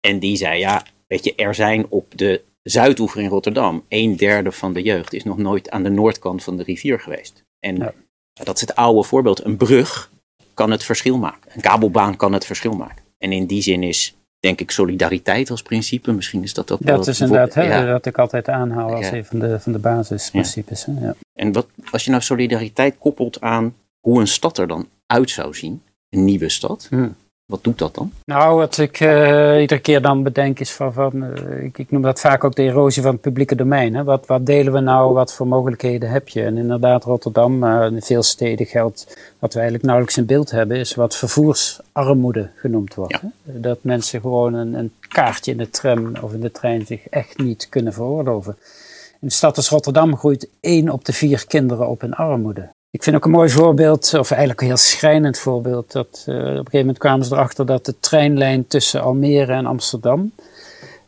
En 0.00 0.18
die 0.18 0.36
zei, 0.36 0.58
ja, 0.58 0.84
weet 1.06 1.24
je, 1.24 1.34
er 1.34 1.54
zijn 1.54 1.86
op 1.88 2.18
de 2.18 2.42
Zuidoever 2.62 3.20
in 3.20 3.28
Rotterdam, 3.28 3.84
een 3.88 4.16
derde 4.16 4.52
van 4.52 4.72
de 4.72 4.82
jeugd 4.82 5.12
is 5.12 5.24
nog 5.24 5.36
nooit 5.36 5.70
aan 5.70 5.82
de 5.82 5.88
noordkant 5.88 6.42
van 6.42 6.56
de 6.56 6.62
rivier 6.62 7.00
geweest. 7.00 7.44
En 7.60 7.94
dat 8.32 8.54
is 8.54 8.60
het 8.60 8.74
oude 8.74 9.02
voorbeeld. 9.02 9.44
Een 9.44 9.56
brug 9.56 10.10
kan 10.54 10.70
het 10.70 10.84
verschil 10.84 11.18
maken. 11.18 11.50
Een 11.54 11.60
kabelbaan 11.60 12.16
kan 12.16 12.32
het 12.32 12.46
verschil 12.46 12.72
maken. 12.72 13.04
En 13.18 13.32
in 13.32 13.46
die 13.46 13.62
zin 13.62 13.82
is 13.82 14.16
denk 14.42 14.60
ik, 14.60 14.70
solidariteit 14.70 15.50
als 15.50 15.62
principe. 15.62 16.12
Misschien 16.12 16.42
is 16.42 16.54
dat 16.54 16.70
ook 16.70 16.86
Dat 16.86 17.06
is 17.06 17.20
inderdaad 17.20 17.54
hè, 17.54 17.86
dat 17.86 18.06
ik 18.06 18.18
altijd 18.18 18.48
aanhoud 18.48 18.92
als 18.92 19.10
een 19.10 19.24
van 19.24 19.38
de, 19.38 19.60
van 19.60 19.72
de 19.72 19.78
basisprincipes. 19.78 20.86
Ja. 21.00 21.14
En 21.34 21.52
wat, 21.52 21.66
als 21.90 22.04
je 22.04 22.10
nou 22.10 22.22
solidariteit 22.22 22.98
koppelt 22.98 23.40
aan 23.40 23.74
hoe 24.00 24.20
een 24.20 24.26
stad 24.26 24.58
er 24.58 24.66
dan 24.66 24.88
uit 25.06 25.30
zou 25.30 25.54
zien, 25.54 25.82
een 26.10 26.24
nieuwe 26.24 26.48
stad, 26.48 26.86
hmm. 26.90 27.14
Wat 27.52 27.64
doet 27.64 27.78
dat 27.78 27.94
dan? 27.94 28.12
Nou, 28.24 28.56
wat 28.56 28.78
ik 28.78 29.00
uh, 29.00 29.60
iedere 29.60 29.80
keer 29.80 30.02
dan 30.02 30.22
bedenk 30.22 30.60
is 30.60 30.72
van, 30.72 30.92
van 30.92 31.24
uh, 31.24 31.64
ik, 31.64 31.78
ik, 31.78 31.90
noem 31.90 32.02
dat 32.02 32.20
vaak 32.20 32.44
ook 32.44 32.54
de 32.54 32.62
erosie 32.62 33.02
van 33.02 33.12
het 33.12 33.20
publieke 33.20 33.54
domein. 33.54 33.94
Hè. 33.94 34.04
Wat, 34.04 34.26
wat 34.26 34.46
delen 34.46 34.72
we 34.72 34.80
nou, 34.80 35.12
wat 35.12 35.34
voor 35.34 35.46
mogelijkheden 35.46 36.10
heb 36.10 36.28
je? 36.28 36.42
En 36.42 36.56
inderdaad, 36.56 37.04
Rotterdam, 37.04 37.58
maar 37.58 37.86
in 37.86 38.02
veel 38.02 38.22
steden 38.22 38.66
geldt, 38.66 39.16
wat 39.38 39.52
we 39.52 39.58
eigenlijk 39.58 39.84
nauwelijks 39.84 40.18
in 40.18 40.26
beeld 40.26 40.50
hebben, 40.50 40.76
is 40.76 40.94
wat 40.94 41.16
vervoersarmoede 41.16 42.50
genoemd 42.54 42.94
wordt. 42.94 43.20
Hè. 43.20 43.60
Dat 43.60 43.78
mensen 43.82 44.20
gewoon 44.20 44.54
een, 44.54 44.74
een, 44.74 44.92
kaartje 45.08 45.50
in 45.50 45.58
de 45.58 45.70
tram 45.70 46.12
of 46.22 46.32
in 46.32 46.40
de 46.40 46.50
trein 46.50 46.86
zich 46.86 47.08
echt 47.08 47.38
niet 47.38 47.68
kunnen 47.68 47.92
veroorloven. 47.92 48.56
In 49.20 49.28
de 49.28 49.34
stad 49.34 49.56
als 49.56 49.68
Rotterdam 49.68 50.16
groeit 50.16 50.48
één 50.60 50.88
op 50.88 51.04
de 51.04 51.12
vier 51.12 51.46
kinderen 51.46 51.88
op 51.88 52.02
in 52.02 52.14
armoede. 52.14 52.71
Ik 52.94 53.02
vind 53.02 53.16
ook 53.16 53.24
een 53.24 53.30
mooi 53.30 53.50
voorbeeld, 53.50 54.14
of 54.14 54.30
eigenlijk 54.30 54.60
een 54.60 54.66
heel 54.66 54.76
schrijnend 54.76 55.38
voorbeeld, 55.38 55.92
dat 55.92 56.24
uh, 56.28 56.34
op 56.34 56.40
een 56.40 56.54
gegeven 56.54 56.78
moment 56.78 56.98
kwamen 56.98 57.26
ze 57.26 57.34
erachter 57.34 57.66
dat 57.66 57.84
de 57.84 57.94
treinlijn 58.00 58.66
tussen 58.66 59.02
Almere 59.02 59.52
en 59.52 59.66
Amsterdam, 59.66 60.32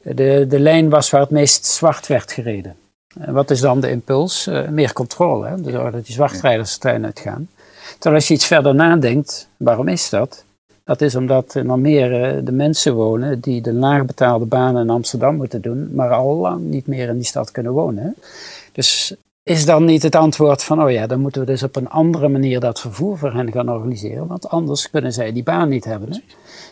de, 0.02 0.46
de 0.48 0.58
lijn 0.58 0.88
was 0.88 1.10
waar 1.10 1.20
het 1.20 1.30
meest 1.30 1.66
zwart 1.66 2.06
werd 2.06 2.32
gereden. 2.32 2.76
En 3.18 3.32
wat 3.32 3.50
is 3.50 3.60
dan 3.60 3.80
de 3.80 3.90
impuls? 3.90 4.46
Uh, 4.46 4.68
meer 4.68 4.92
controle, 4.92 5.46
hè? 5.46 5.60
Dus 5.60 5.72
dat 5.72 5.92
die 5.92 6.14
zwartrijders 6.14 6.72
de 6.72 6.78
trein 6.78 7.04
uitgaan. 7.04 7.48
Terwijl 7.92 8.14
als 8.14 8.28
je 8.28 8.34
iets 8.34 8.46
verder 8.46 8.74
nadenkt, 8.74 9.48
waarom 9.56 9.88
is 9.88 10.08
dat? 10.08 10.44
Dat 10.84 11.00
is 11.00 11.14
omdat 11.14 11.54
in 11.54 11.70
Almere 11.70 12.42
de 12.42 12.52
mensen 12.52 12.94
wonen 12.94 13.40
die 13.40 13.60
de 13.60 13.72
laagbetaalde 13.72 14.46
banen 14.46 14.82
in 14.82 14.90
Amsterdam 14.90 15.36
moeten 15.36 15.62
doen, 15.62 15.94
maar 15.94 16.10
al 16.10 16.34
lang 16.34 16.60
niet 16.60 16.86
meer 16.86 17.08
in 17.08 17.16
die 17.16 17.24
stad 17.24 17.50
kunnen 17.50 17.72
wonen. 17.72 18.14
Dus 18.72 19.16
is 19.44 19.64
dan 19.64 19.84
niet 19.84 20.02
het 20.02 20.14
antwoord 20.14 20.62
van, 20.62 20.82
oh 20.82 20.90
ja, 20.90 21.06
dan 21.06 21.20
moeten 21.20 21.40
we 21.40 21.46
dus 21.46 21.62
op 21.62 21.76
een 21.76 21.88
andere 21.88 22.28
manier 22.28 22.60
dat 22.60 22.80
vervoer 22.80 23.18
voor 23.18 23.32
hen 23.32 23.52
gaan 23.52 23.68
organiseren, 23.68 24.26
want 24.26 24.48
anders 24.48 24.90
kunnen 24.90 25.12
zij 25.12 25.32
die 25.32 25.42
baan 25.42 25.68
niet 25.68 25.84
hebben. 25.84 26.12
Hè? 26.12 26.18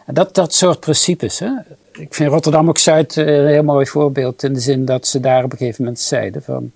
En 0.06 0.14
dat, 0.14 0.34
dat 0.34 0.54
soort 0.54 0.80
principes. 0.80 1.38
Hè? 1.38 1.50
Ik 1.92 2.14
vind 2.14 2.30
Rotterdam 2.30 2.68
ook 2.68 2.78
Zuid 2.78 3.16
eh, 3.16 3.36
een 3.36 3.46
heel 3.46 3.62
mooi 3.62 3.86
voorbeeld 3.86 4.42
in 4.42 4.52
de 4.52 4.60
zin 4.60 4.84
dat 4.84 5.06
ze 5.06 5.20
daar 5.20 5.44
op 5.44 5.52
een 5.52 5.58
gegeven 5.58 5.84
moment 5.84 6.00
zeiden 6.00 6.42
van, 6.42 6.72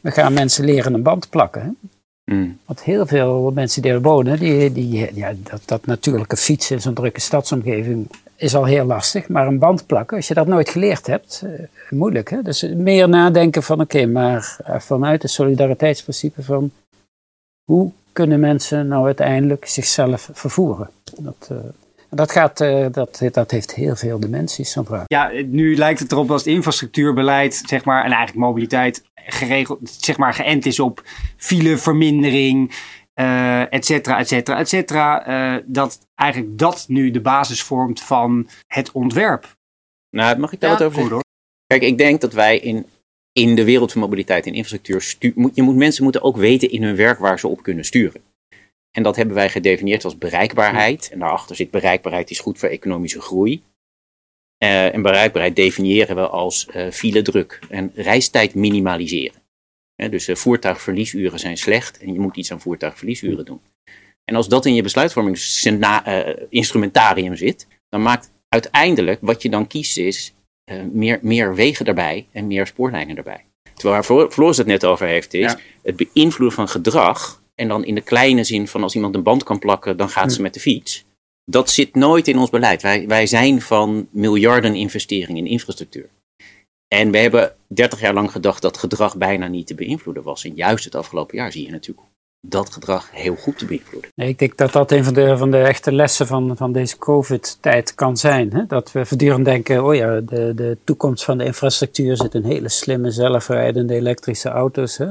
we 0.00 0.10
gaan 0.10 0.32
mensen 0.32 0.64
leren 0.64 0.94
een 0.94 1.02
band 1.02 1.30
plakken. 1.30 1.62
Hè? 1.62 1.70
Mm. 2.34 2.58
Want 2.64 2.82
heel 2.82 3.06
veel 3.06 3.50
mensen 3.54 3.82
die 3.82 3.90
er 3.90 4.02
wonen, 4.02 4.38
die, 4.38 4.72
die, 4.72 5.10
ja, 5.14 5.32
dat, 5.42 5.62
dat 5.64 5.86
natuurlijke 5.86 6.36
fietsen 6.36 6.76
in 6.76 6.82
zo'n 6.82 6.94
drukke 6.94 7.20
stadsomgeving 7.20 8.08
is 8.36 8.54
al 8.54 8.64
heel 8.64 8.84
lastig. 8.84 9.28
Maar 9.28 9.46
een 9.46 9.58
band 9.58 9.86
plakken, 9.86 10.16
als 10.16 10.28
je 10.28 10.34
dat 10.34 10.46
nooit 10.46 10.68
geleerd 10.68 11.06
hebt, 11.06 11.42
uh, 11.44 11.50
moeilijk. 11.90 12.30
Hè? 12.30 12.42
Dus 12.42 12.62
meer 12.62 13.08
nadenken 13.08 13.62
van 13.62 13.80
oké, 13.80 14.06
maar 14.06 14.58
uh, 14.68 14.78
vanuit 14.78 15.22
het 15.22 15.30
solidariteitsprincipe 15.30 16.42
van 16.42 16.70
hoe 17.64 17.92
kunnen 18.12 18.40
mensen 18.40 18.88
nou 18.88 19.04
uiteindelijk 19.04 19.66
zichzelf 19.66 20.30
vervoeren? 20.32 20.90
Dat, 21.20 21.48
uh, 21.52 21.58
dat, 22.10 22.32
gaat, 22.32 22.58
dat, 22.90 23.22
dat 23.32 23.50
heeft 23.50 23.74
heel 23.74 23.96
veel 23.96 24.20
dimensies, 24.20 24.72
zo'n 24.72 24.84
vraag. 24.84 25.04
Ja, 25.06 25.30
nu 25.46 25.76
lijkt 25.76 26.00
het 26.00 26.12
erop 26.12 26.30
als 26.30 26.44
het 26.44 26.54
infrastructuurbeleid, 26.54 27.62
zeg 27.66 27.84
maar, 27.84 28.04
en 28.04 28.10
eigenlijk 28.10 28.46
mobiliteit 28.46 29.04
geregeld, 29.14 29.78
zeg 29.82 30.16
maar, 30.16 30.34
geënt 30.34 30.66
is 30.66 30.80
op 30.80 31.02
filevermindering, 31.36 32.74
uh, 33.14 33.72
et 33.72 33.84
cetera, 33.84 34.18
et 34.18 34.28
cetera, 34.28 34.58
et 34.58 34.68
cetera. 34.68 35.28
Uh, 35.28 35.62
dat 35.66 36.05
eigenlijk 36.16 36.58
dat 36.58 36.84
nu 36.88 37.10
de 37.10 37.20
basis 37.20 37.62
vormt 37.62 38.02
van 38.02 38.48
het 38.66 38.92
ontwerp. 38.92 39.56
Nou, 40.10 40.38
mag 40.38 40.52
ik 40.52 40.60
daar 40.60 40.70
wat 40.70 40.82
over 40.82 41.00
zeggen? 41.00 41.24
Kijk, 41.66 41.82
ik 41.82 41.98
denk 41.98 42.20
dat 42.20 42.32
wij 42.32 42.58
in, 42.58 42.86
in 43.32 43.54
de 43.54 43.64
wereld 43.64 43.92
van 43.92 44.00
mobiliteit 44.00 44.46
en 44.46 44.54
infrastructuur, 44.54 45.14
je 45.54 45.62
moet, 45.62 45.76
mensen 45.76 46.02
moeten 46.02 46.22
ook 46.22 46.36
weten 46.36 46.70
in 46.70 46.82
hun 46.82 46.96
werk 46.96 47.18
waar 47.18 47.38
ze 47.38 47.48
op 47.48 47.62
kunnen 47.62 47.84
sturen. 47.84 48.20
En 48.90 49.02
dat 49.02 49.16
hebben 49.16 49.34
wij 49.34 49.50
gedefinieerd 49.50 50.04
als 50.04 50.18
bereikbaarheid. 50.18 51.08
En 51.12 51.18
daarachter 51.18 51.56
zit 51.56 51.70
bereikbaarheid 51.70 52.30
is 52.30 52.40
goed 52.40 52.58
voor 52.58 52.68
economische 52.68 53.20
groei. 53.20 53.62
Uh, 54.64 54.94
en 54.94 55.02
bereikbaarheid 55.02 55.56
definiëren 55.56 56.16
we 56.16 56.28
als 56.28 56.68
uh, 56.76 56.90
file 56.90 57.22
druk 57.22 57.58
en 57.68 57.92
reistijd 57.94 58.54
minimaliseren 58.54 59.44
dus 59.96 60.28
uh, 60.28 60.36
voertuigverliesuren 60.36 61.38
zijn 61.38 61.56
slecht 61.56 61.98
en 61.98 62.12
je 62.12 62.20
moet 62.20 62.36
iets 62.36 62.52
aan 62.52 62.60
voertuigverliesuren 62.60 63.44
doen. 63.44 63.60
En 64.30 64.36
als 64.36 64.48
dat 64.48 64.66
in 64.66 64.74
je 64.74 64.82
besluitvormingsinstrumentarium 64.82 67.32
uh, 67.32 67.38
zit, 67.38 67.66
dan 67.88 68.02
maakt 68.02 68.30
uiteindelijk 68.48 69.18
wat 69.22 69.42
je 69.42 69.50
dan 69.50 69.66
kiest 69.66 69.98
is 69.98 70.34
uh, 70.70 70.82
meer, 70.92 71.18
meer 71.22 71.54
wegen 71.54 71.86
erbij 71.86 72.26
en 72.32 72.46
meer 72.46 72.66
spoorlijnen 72.66 73.16
erbij. 73.16 73.44
Terwijl 73.74 74.02
waar 74.02 74.30
Floris 74.30 74.56
het 74.56 74.66
net 74.66 74.84
over 74.84 75.06
heeft 75.06 75.34
is, 75.34 75.54
het 75.82 75.96
beïnvloeden 75.96 76.56
van 76.56 76.68
gedrag 76.68 77.42
En 77.54 77.68
dan 77.68 77.84
in 77.84 77.94
de 77.94 78.00
kleine 78.00 78.44
zin 78.44 78.68
van 78.68 78.82
als 78.82 78.94
iemand 78.94 79.14
een 79.14 79.22
band 79.22 79.42
kan 79.42 79.58
plakken, 79.58 79.96
dan 79.96 80.08
gaat 80.08 80.32
ze 80.32 80.42
met 80.42 80.54
de 80.54 80.60
fiets. 80.60 81.04
Dat 81.44 81.70
zit 81.70 81.94
nooit 81.94 82.28
in 82.28 82.38
ons 82.38 82.50
beleid. 82.50 82.82
Wij, 82.82 83.06
wij 83.06 83.26
zijn 83.26 83.60
van 83.60 84.08
miljarden 84.10 84.74
investeringen 84.74 85.36
in 85.36 85.50
infrastructuur. 85.50 86.08
En 86.88 87.10
we 87.10 87.18
hebben 87.18 87.56
30 87.66 88.00
jaar 88.00 88.14
lang 88.14 88.30
gedacht 88.30 88.62
dat 88.62 88.78
gedrag 88.78 89.16
bijna 89.16 89.46
niet 89.46 89.66
te 89.66 89.74
beïnvloeden 89.74 90.22
was. 90.22 90.44
En 90.44 90.54
juist 90.54 90.84
het 90.84 90.94
afgelopen 90.94 91.36
jaar 91.36 91.52
zie 91.52 91.64
je 91.64 91.70
natuurlijk 91.70 92.00
dat 92.40 92.72
gedrag 92.72 93.10
heel 93.12 93.34
goed 93.34 93.58
te 93.58 93.66
beïnvloeden. 93.66 94.10
Nee, 94.14 94.28
ik 94.28 94.38
denk 94.38 94.56
dat 94.56 94.72
dat 94.72 94.92
een 94.92 95.04
van 95.04 95.14
de, 95.14 95.36
van 95.36 95.50
de 95.50 95.58
echte 95.58 95.92
lessen 95.92 96.26
van, 96.26 96.56
van 96.56 96.72
deze 96.72 96.98
COVID-tijd 96.98 97.94
kan 97.94 98.16
zijn. 98.16 98.52
Hè? 98.52 98.66
Dat 98.66 98.92
we 98.92 99.06
voortdurend 99.06 99.44
denken, 99.44 99.84
oh 99.84 99.94
ja, 99.94 100.20
de, 100.20 100.52
de 100.54 100.78
toekomst 100.84 101.24
van 101.24 101.38
de 101.38 101.44
infrastructuur 101.44 102.16
zit 102.16 102.34
in 102.34 102.44
hele 102.44 102.68
slimme, 102.68 103.10
zelfrijdende 103.10 103.94
elektrische 103.94 104.48
auto's. 104.48 104.96
Hè? 104.96 105.06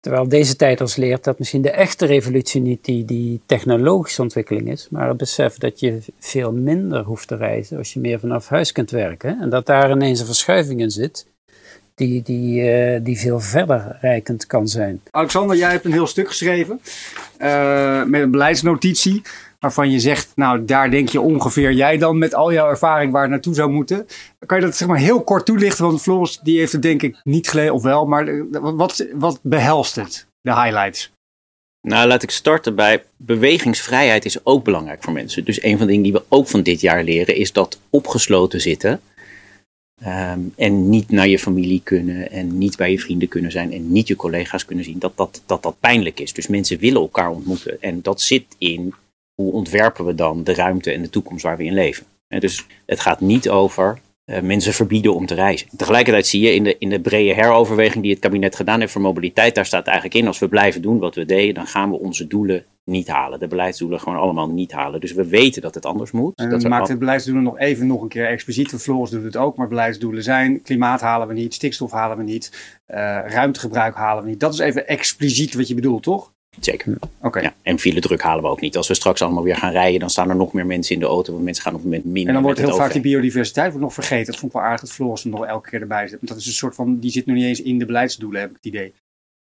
Terwijl 0.00 0.28
deze 0.28 0.56
tijd 0.56 0.80
ons 0.80 0.96
leert 0.96 1.24
dat 1.24 1.38
misschien 1.38 1.62
de 1.62 1.70
echte 1.70 2.06
revolutie 2.06 2.60
niet 2.60 2.84
die, 2.84 3.04
die 3.04 3.40
technologische 3.46 4.22
ontwikkeling 4.22 4.70
is, 4.70 4.88
maar 4.90 5.08
het 5.08 5.16
besef 5.16 5.54
dat 5.54 5.80
je 5.80 5.98
veel 6.18 6.52
minder 6.52 7.04
hoeft 7.04 7.28
te 7.28 7.36
reizen 7.36 7.78
als 7.78 7.92
je 7.92 8.00
meer 8.00 8.20
vanaf 8.20 8.48
huis 8.48 8.72
kunt 8.72 8.90
werken. 8.90 9.40
En 9.40 9.50
dat 9.50 9.66
daar 9.66 9.90
ineens 9.90 10.20
een 10.20 10.26
verschuiving 10.26 10.80
in 10.80 10.90
zit 10.90 11.26
die, 11.96 12.22
die, 12.22 12.62
uh, 12.62 12.98
die 13.02 13.18
veel 13.18 13.40
verder 13.40 13.98
rijkend 14.00 14.46
kan 14.46 14.68
zijn. 14.68 15.00
Alexander, 15.10 15.56
jij 15.56 15.70
hebt 15.70 15.84
een 15.84 15.92
heel 15.92 16.06
stuk 16.06 16.28
geschreven 16.28 16.80
uh, 17.38 18.04
met 18.04 18.20
een 18.20 18.30
beleidsnotitie 18.30 19.22
waarvan 19.60 19.90
je 19.90 20.00
zegt, 20.00 20.32
nou 20.34 20.64
daar 20.64 20.90
denk 20.90 21.08
je 21.08 21.20
ongeveer 21.20 21.72
jij 21.72 21.98
dan 21.98 22.18
met 22.18 22.34
al 22.34 22.52
jouw 22.52 22.68
ervaring 22.68 23.12
waar 23.12 23.22
het 23.22 23.30
naartoe 23.30 23.54
zou 23.54 23.70
moeten. 23.70 24.06
Kan 24.46 24.58
je 24.58 24.64
dat 24.64 24.76
zeg 24.76 24.88
maar 24.88 24.98
heel 24.98 25.22
kort 25.22 25.44
toelichten? 25.44 25.84
Want 25.84 26.02
Floris 26.02 26.38
die 26.42 26.58
heeft 26.58 26.72
het 26.72 26.82
denk 26.82 27.02
ik 27.02 27.20
niet 27.22 27.48
gelezen 27.48 27.74
of 27.74 27.82
wel, 27.82 28.06
maar 28.06 28.28
eh, 28.28 28.42
wat, 28.50 29.06
wat 29.12 29.38
behelst 29.42 29.94
het, 29.94 30.26
de 30.40 30.54
highlights? 30.54 31.10
Nou, 31.80 32.08
laat 32.08 32.22
ik 32.22 32.30
starten 32.30 32.74
bij 32.74 33.04
bewegingsvrijheid 33.16 34.24
is 34.24 34.44
ook 34.44 34.64
belangrijk 34.64 35.02
voor 35.02 35.12
mensen. 35.12 35.44
Dus 35.44 35.62
een 35.62 35.78
van 35.78 35.86
de 35.86 35.92
dingen 35.92 36.02
die 36.02 36.12
we 36.12 36.22
ook 36.28 36.48
van 36.48 36.62
dit 36.62 36.80
jaar 36.80 37.04
leren 37.04 37.36
is 37.36 37.52
dat 37.52 37.80
opgesloten 37.90 38.60
zitten 38.60 39.00
um, 40.04 40.52
en 40.56 40.88
niet 40.88 41.10
naar 41.10 41.28
je 41.28 41.38
familie 41.38 41.80
kunnen 41.82 42.30
en 42.30 42.58
niet 42.58 42.76
bij 42.76 42.90
je 42.90 42.98
vrienden 42.98 43.28
kunnen 43.28 43.50
zijn 43.50 43.72
en 43.72 43.92
niet 43.92 44.08
je 44.08 44.16
collega's 44.16 44.64
kunnen 44.64 44.84
zien, 44.84 44.98
dat 44.98 45.16
dat, 45.16 45.42
dat, 45.46 45.62
dat 45.62 45.80
pijnlijk 45.80 46.20
is. 46.20 46.32
Dus 46.32 46.46
mensen 46.46 46.78
willen 46.78 47.00
elkaar 47.00 47.30
ontmoeten 47.30 47.82
en 47.82 48.02
dat 48.02 48.20
zit 48.20 48.54
in 48.58 48.94
hoe 49.34 49.52
ontwerpen 49.52 50.04
we 50.04 50.14
dan 50.14 50.44
de 50.44 50.54
ruimte 50.54 50.92
en 50.92 51.02
de 51.02 51.10
toekomst 51.10 51.42
waar 51.42 51.56
we 51.56 51.64
in 51.64 51.74
leven. 51.74 52.06
dus 52.28 52.66
het 52.86 53.00
gaat 53.00 53.20
niet 53.20 53.48
over 53.48 54.00
uh, 54.26 54.40
mensen 54.40 54.72
verbieden 54.72 55.14
om 55.14 55.26
te 55.26 55.34
reizen. 55.34 55.68
Tegelijkertijd 55.76 56.26
zie 56.26 56.40
je 56.40 56.54
in 56.54 56.64
de, 56.64 56.78
in 56.78 56.88
de 56.88 57.00
brede 57.00 57.34
heroverweging 57.34 58.02
die 58.02 58.12
het 58.12 58.20
kabinet 58.20 58.56
gedaan 58.56 58.80
heeft 58.80 58.92
voor 58.92 59.00
mobiliteit, 59.00 59.54
daar 59.54 59.66
staat 59.66 59.86
eigenlijk 59.86 60.16
in, 60.16 60.26
als 60.26 60.38
we 60.38 60.48
blijven 60.48 60.82
doen 60.82 60.98
wat 60.98 61.14
we 61.14 61.24
deden, 61.24 61.54
dan 61.54 61.66
gaan 61.66 61.90
we 61.90 61.98
onze 61.98 62.26
doelen 62.26 62.64
niet 62.84 63.08
halen. 63.08 63.38
De 63.38 63.48
beleidsdoelen 63.48 64.00
gewoon 64.00 64.18
allemaal 64.18 64.48
niet 64.48 64.72
halen. 64.72 65.00
Dus 65.00 65.12
we 65.12 65.28
weten 65.28 65.62
dat 65.62 65.74
het 65.74 65.86
anders 65.86 66.10
moet. 66.10 66.36
En 66.36 66.50
dat 66.50 66.62
maakt 66.62 66.82
af... 66.82 66.88
het 66.88 66.98
beleidsdoelen 66.98 67.42
nog 67.42 67.58
even 67.58 67.86
nog 67.86 68.02
een 68.02 68.08
keer 68.08 68.26
expliciet. 68.26 68.74
Floris 68.74 69.10
doet 69.10 69.24
het 69.24 69.36
ook, 69.36 69.56
maar 69.56 69.68
beleidsdoelen 69.68 70.22
zijn 70.22 70.62
klimaat 70.62 71.00
halen 71.00 71.28
we 71.28 71.34
niet, 71.34 71.54
stikstof 71.54 71.90
halen 71.90 72.16
we 72.16 72.22
niet, 72.22 72.78
uh, 72.88 72.96
ruimtegebruik 73.26 73.94
halen 73.94 74.24
we 74.24 74.28
niet. 74.28 74.40
Dat 74.40 74.52
is 74.52 74.58
even 74.58 74.88
expliciet 74.88 75.54
wat 75.54 75.68
je 75.68 75.74
bedoelt, 75.74 76.02
toch? 76.02 76.32
Zeker. 76.60 76.98
Oké. 77.22 77.40
Ja, 77.40 77.54
en 77.62 77.78
file 77.78 78.00
druk 78.00 78.22
halen 78.22 78.42
we 78.42 78.48
ook 78.48 78.60
niet. 78.60 78.76
Als 78.76 78.88
we 78.88 78.94
straks 78.94 79.22
allemaal 79.22 79.42
weer 79.42 79.56
gaan 79.56 79.72
rijden, 79.72 80.00
dan 80.00 80.10
staan 80.10 80.30
er 80.30 80.36
nog 80.36 80.52
meer 80.52 80.66
mensen 80.66 80.94
in 80.94 81.00
de 81.00 81.06
auto. 81.06 81.32
Want 81.32 81.44
mensen 81.44 81.62
gaan 81.62 81.74
op 81.74 81.78
het 81.78 81.88
moment 81.88 82.04
minder. 82.04 82.28
En 82.28 82.34
dan 82.34 82.42
wordt 82.42 82.58
heel 82.58 82.76
vaak 82.76 82.92
die 82.92 83.00
biodiversiteit 83.00 83.68
wordt 83.68 83.84
nog 83.84 83.94
vergeten. 83.94 84.26
Dat 84.26 84.36
vond 84.36 84.52
ik 84.52 84.58
wel 84.58 84.66
aardig 84.66 84.80
dat 84.80 84.92
Floris 84.92 85.22
hem 85.22 85.32
nog 85.32 85.46
elke 85.46 85.70
keer 85.70 85.80
erbij 85.80 86.08
zit. 86.08 86.18
Want 86.18 86.28
dat 86.28 86.38
is 86.38 86.46
een 86.46 86.52
soort 86.52 86.74
van, 86.74 86.98
die 86.98 87.10
zit 87.10 87.26
nog 87.26 87.36
niet 87.36 87.44
eens 87.44 87.62
in 87.62 87.78
de 87.78 87.86
beleidsdoelen, 87.86 88.40
heb 88.40 88.50
ik 88.50 88.56
het 88.56 88.66
idee. 88.66 88.94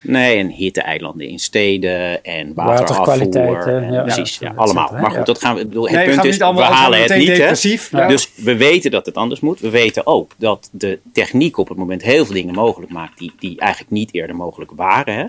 Nee, 0.05 0.37
en 0.39 0.49
hitte-eilanden 0.49 1.29
in 1.29 1.39
steden 1.39 2.25
en 2.25 2.55
waterafvoer. 2.55 3.67
En, 3.67 3.93
ja, 3.93 4.03
precies, 4.03 4.39
ja, 4.39 4.53
allemaal. 4.57 4.93
maar 4.93 5.11
goed, 5.11 5.27
dat 5.27 5.39
gaan 5.39 5.57
we. 5.57 5.67
Bedoel, 5.67 5.89
het 5.89 6.05
punt 6.05 6.25
is, 6.25 6.37
we 6.37 6.45
halen 6.45 7.03
het 7.03 7.17
niet. 7.17 7.91
Hè? 7.91 8.07
Dus 8.07 8.31
we 8.37 8.57
weten 8.57 8.91
dat 8.91 9.07
het 9.07 9.15
anders 9.15 9.41
moet. 9.41 9.61
We 9.61 9.71
weten 9.71 10.07
ook 10.07 10.33
dat 10.37 10.69
de 10.73 10.99
techniek 11.13 11.59
op 11.59 11.69
het 11.69 11.79
moment 11.79 12.03
heel 12.03 12.25
veel 12.25 12.35
dingen 12.35 12.55
mogelijk 12.55 12.93
maakt 12.93 13.19
die, 13.19 13.33
die 13.39 13.61
eigenlijk 13.61 13.93
niet 13.93 14.15
eerder 14.15 14.37
mogelijk 14.37 14.71
waren. 14.75 15.15
Hè? 15.15 15.25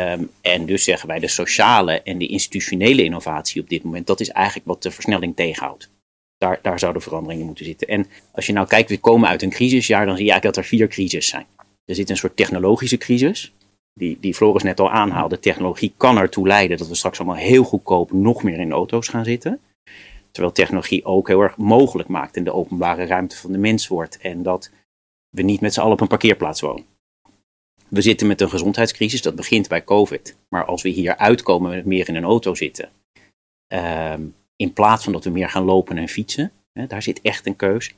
Um, 0.00 0.30
en 0.40 0.66
dus 0.66 0.84
zeggen 0.84 1.08
wij 1.08 1.18
de 1.18 1.28
sociale 1.28 2.02
en 2.02 2.18
de 2.18 2.26
institutionele 2.26 3.02
innovatie 3.02 3.62
op 3.62 3.68
dit 3.68 3.82
moment, 3.82 4.06
dat 4.06 4.20
is 4.20 4.28
eigenlijk 4.28 4.66
wat 4.66 4.82
de 4.82 4.90
versnelling 4.90 5.36
tegenhoudt. 5.36 5.90
Daar, 6.38 6.58
daar 6.62 6.78
zouden 6.78 7.02
veranderingen 7.02 7.46
moeten 7.46 7.64
zitten. 7.64 7.88
En 7.88 8.06
als 8.32 8.46
je 8.46 8.52
nou 8.52 8.66
kijkt, 8.66 8.90
we 8.90 8.98
komen 8.98 9.28
uit 9.28 9.42
een 9.42 9.50
crisisjaar, 9.50 10.06
dan 10.06 10.16
zie 10.16 10.24
je 10.24 10.30
eigenlijk 10.30 10.56
dat 10.56 10.64
er 10.64 10.70
vier 10.70 10.88
crises 10.88 11.26
zijn. 11.26 11.46
Er 11.84 11.94
zit 11.94 12.10
een 12.10 12.16
soort 12.16 12.36
technologische 12.36 12.96
crisis, 12.96 13.52
die, 13.92 14.18
die 14.20 14.34
Floris 14.34 14.62
net 14.62 14.80
al 14.80 14.90
aanhaalde. 14.90 15.38
Technologie 15.38 15.94
kan 15.96 16.18
ertoe 16.18 16.46
leiden 16.46 16.76
dat 16.76 16.88
we 16.88 16.94
straks 16.94 17.18
allemaal 17.18 17.36
heel 17.36 17.64
goedkoop 17.64 18.12
nog 18.12 18.42
meer 18.42 18.58
in 18.58 18.72
auto's 18.72 19.08
gaan 19.08 19.24
zitten. 19.24 19.60
Terwijl 20.30 20.54
technologie 20.54 21.04
ook 21.04 21.28
heel 21.28 21.40
erg 21.40 21.56
mogelijk 21.56 22.08
maakt 22.08 22.36
in 22.36 22.44
de 22.44 22.52
openbare 22.52 23.06
ruimte 23.06 23.36
van 23.36 23.52
de 23.52 23.58
mens 23.58 23.88
wordt. 23.88 24.18
En 24.18 24.42
dat 24.42 24.70
we 25.30 25.42
niet 25.42 25.60
met 25.60 25.74
z'n 25.74 25.80
allen 25.80 25.92
op 25.92 26.00
een 26.00 26.06
parkeerplaats 26.06 26.60
wonen. 26.60 26.84
We 27.88 28.00
zitten 28.00 28.26
met 28.26 28.40
een 28.40 28.48
gezondheidscrisis, 28.48 29.22
dat 29.22 29.34
begint 29.34 29.68
bij 29.68 29.84
COVID. 29.84 30.36
Maar 30.48 30.64
als 30.64 30.82
we 30.82 30.88
hier 30.88 31.16
uitkomen 31.16 31.70
met 31.70 31.84
meer 31.84 32.08
in 32.08 32.16
een 32.16 32.24
auto 32.24 32.54
zitten, 32.54 32.88
ehm, 33.66 34.22
in 34.56 34.72
plaats 34.72 35.04
van 35.04 35.12
dat 35.12 35.24
we 35.24 35.30
meer 35.30 35.48
gaan 35.48 35.64
lopen 35.64 35.98
en 35.98 36.08
fietsen, 36.08 36.52
hè, 36.72 36.86
daar 36.86 37.02
zit 37.02 37.20
echt 37.20 37.46
een 37.46 37.56
keus. 37.56 37.94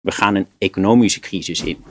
We 0.00 0.10
gaan 0.10 0.34
een 0.34 0.46
economische 0.58 1.20
crisis 1.20 1.62
in. 1.62 1.84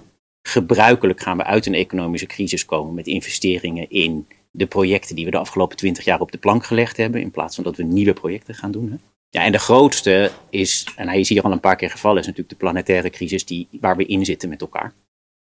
Gebruikelijk 0.47 1.21
gaan 1.21 1.37
we 1.37 1.43
uit 1.43 1.65
een 1.65 1.73
economische 1.73 2.27
crisis 2.27 2.65
komen 2.65 2.93
met 2.93 3.07
investeringen 3.07 3.89
in 3.89 4.27
de 4.51 4.65
projecten 4.65 5.15
die 5.15 5.25
we 5.25 5.31
de 5.31 5.37
afgelopen 5.37 5.77
twintig 5.77 6.05
jaar 6.05 6.19
op 6.19 6.31
de 6.31 6.37
plank 6.37 6.65
gelegd 6.65 6.97
hebben, 6.97 7.21
in 7.21 7.31
plaats 7.31 7.55
van 7.55 7.63
dat 7.63 7.77
we 7.77 7.83
nieuwe 7.83 8.13
projecten 8.13 8.55
gaan 8.55 8.71
doen. 8.71 8.89
Hè. 8.91 8.95
Ja, 9.29 9.43
en 9.43 9.51
de 9.51 9.59
grootste 9.59 10.31
is, 10.49 10.87
en 10.95 11.07
hij 11.07 11.19
is 11.19 11.29
hier 11.29 11.43
al 11.43 11.51
een 11.51 11.59
paar 11.59 11.75
keer 11.75 11.89
gevallen, 11.89 12.19
is 12.19 12.25
natuurlijk 12.25 12.59
de 12.59 12.65
planetaire 12.65 13.09
crisis 13.09 13.45
die, 13.45 13.67
waar 13.71 13.97
we 13.97 14.05
in 14.05 14.25
zitten 14.25 14.49
met 14.49 14.61
elkaar. 14.61 14.93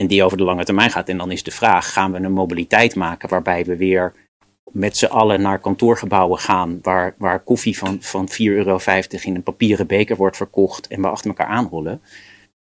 En 0.02 0.08
die 0.08 0.24
over 0.24 0.38
de 0.38 0.44
lange 0.44 0.64
termijn 0.64 0.92
gaat. 0.92 1.10
En 1.10 1.18
dan 1.18 1.32
is 1.32 1.44
de 1.44 1.52
vraag: 1.52 1.94
gaan 1.94 2.12
we 2.12 2.18
een 2.18 2.32
mobiliteit 2.32 2.96
maken 2.96 3.30
waarbij 3.30 3.66
we 3.66 3.76
weer 3.76 4.14
met 4.72 4.98
z'n 4.98 5.06
allen 5.06 5.42
naar 5.42 5.60
kantoorgebouwen 5.60 6.40
gaan, 6.40 6.80
waar, 6.82 7.16
waar 7.18 7.40
koffie 7.40 7.78
van, 7.78 7.98
van 8.02 8.30
4,50 8.30 8.36
euro 8.38 8.80
in 9.10 9.36
een 9.36 9.44
papieren 9.44 9.88
beker 9.88 10.16
wordt 10.16 10.38
verkocht 10.38 10.88
en 10.88 11.02
we 11.02 11.08
achter 11.08 11.30
elkaar 11.30 11.48
aanrollen? 11.48 12.02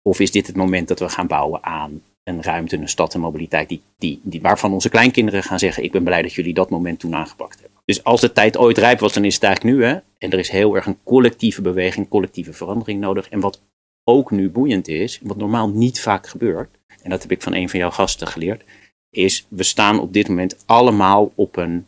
Of 0.03 0.21
is 0.21 0.31
dit 0.31 0.47
het 0.47 0.57
moment 0.57 0.89
dat 0.89 0.99
we 0.99 1.09
gaan 1.09 1.27
bouwen 1.27 1.65
aan 1.65 2.03
een 2.25 2.43
ruimte, 2.43 2.77
een 2.77 2.89
stad 2.89 3.15
en 3.15 3.21
mobiliteit, 3.21 3.69
die, 3.69 3.83
die, 3.99 4.21
die, 4.23 4.41
waarvan 4.41 4.73
onze 4.73 4.89
kleinkinderen 4.89 5.43
gaan 5.43 5.59
zeggen: 5.59 5.85
Ik 5.85 5.93
ben 5.93 6.05
blij 6.05 6.23
dat 6.23 6.33
jullie 6.33 6.55
dat 6.55 6.71
moment 6.71 6.99
toen 6.99 7.15
aangepakt 7.15 7.61
hebben. 7.61 7.79
Dus 7.85 8.05
als 8.05 8.21
de 8.21 8.33
tijd 8.33 8.57
ooit 8.57 8.79
rijp 8.79 8.99
was, 8.99 9.13
dan 9.13 9.25
is 9.25 9.35
het 9.35 9.43
eigenlijk 9.43 9.77
nu. 9.77 9.85
Hè? 9.85 9.93
En 10.19 10.31
er 10.31 10.39
is 10.39 10.49
heel 10.49 10.75
erg 10.75 10.87
een 10.87 11.03
collectieve 11.05 11.63
beweging, 11.63 12.09
collectieve 12.09 12.53
verandering 12.53 13.01
nodig. 13.01 13.29
En 13.29 13.41
wat 13.41 13.61
ook 14.05 14.31
nu 14.31 14.51
boeiend 14.51 14.89
is, 14.89 15.21
wat 15.23 15.37
normaal 15.37 15.69
niet 15.69 16.01
vaak 16.01 16.27
gebeurt, 16.27 16.79
en 17.03 17.11
dat 17.11 17.23
heb 17.23 17.31
ik 17.31 17.43
van 17.43 17.55
een 17.55 17.69
van 17.69 17.79
jouw 17.79 17.91
gasten 17.91 18.27
geleerd, 18.27 18.65
is 19.11 19.47
we 19.49 19.63
staan 19.63 20.01
op 20.01 20.13
dit 20.13 20.29
moment 20.29 20.63
allemaal 20.67 21.33
op 21.35 21.57
een 21.57 21.87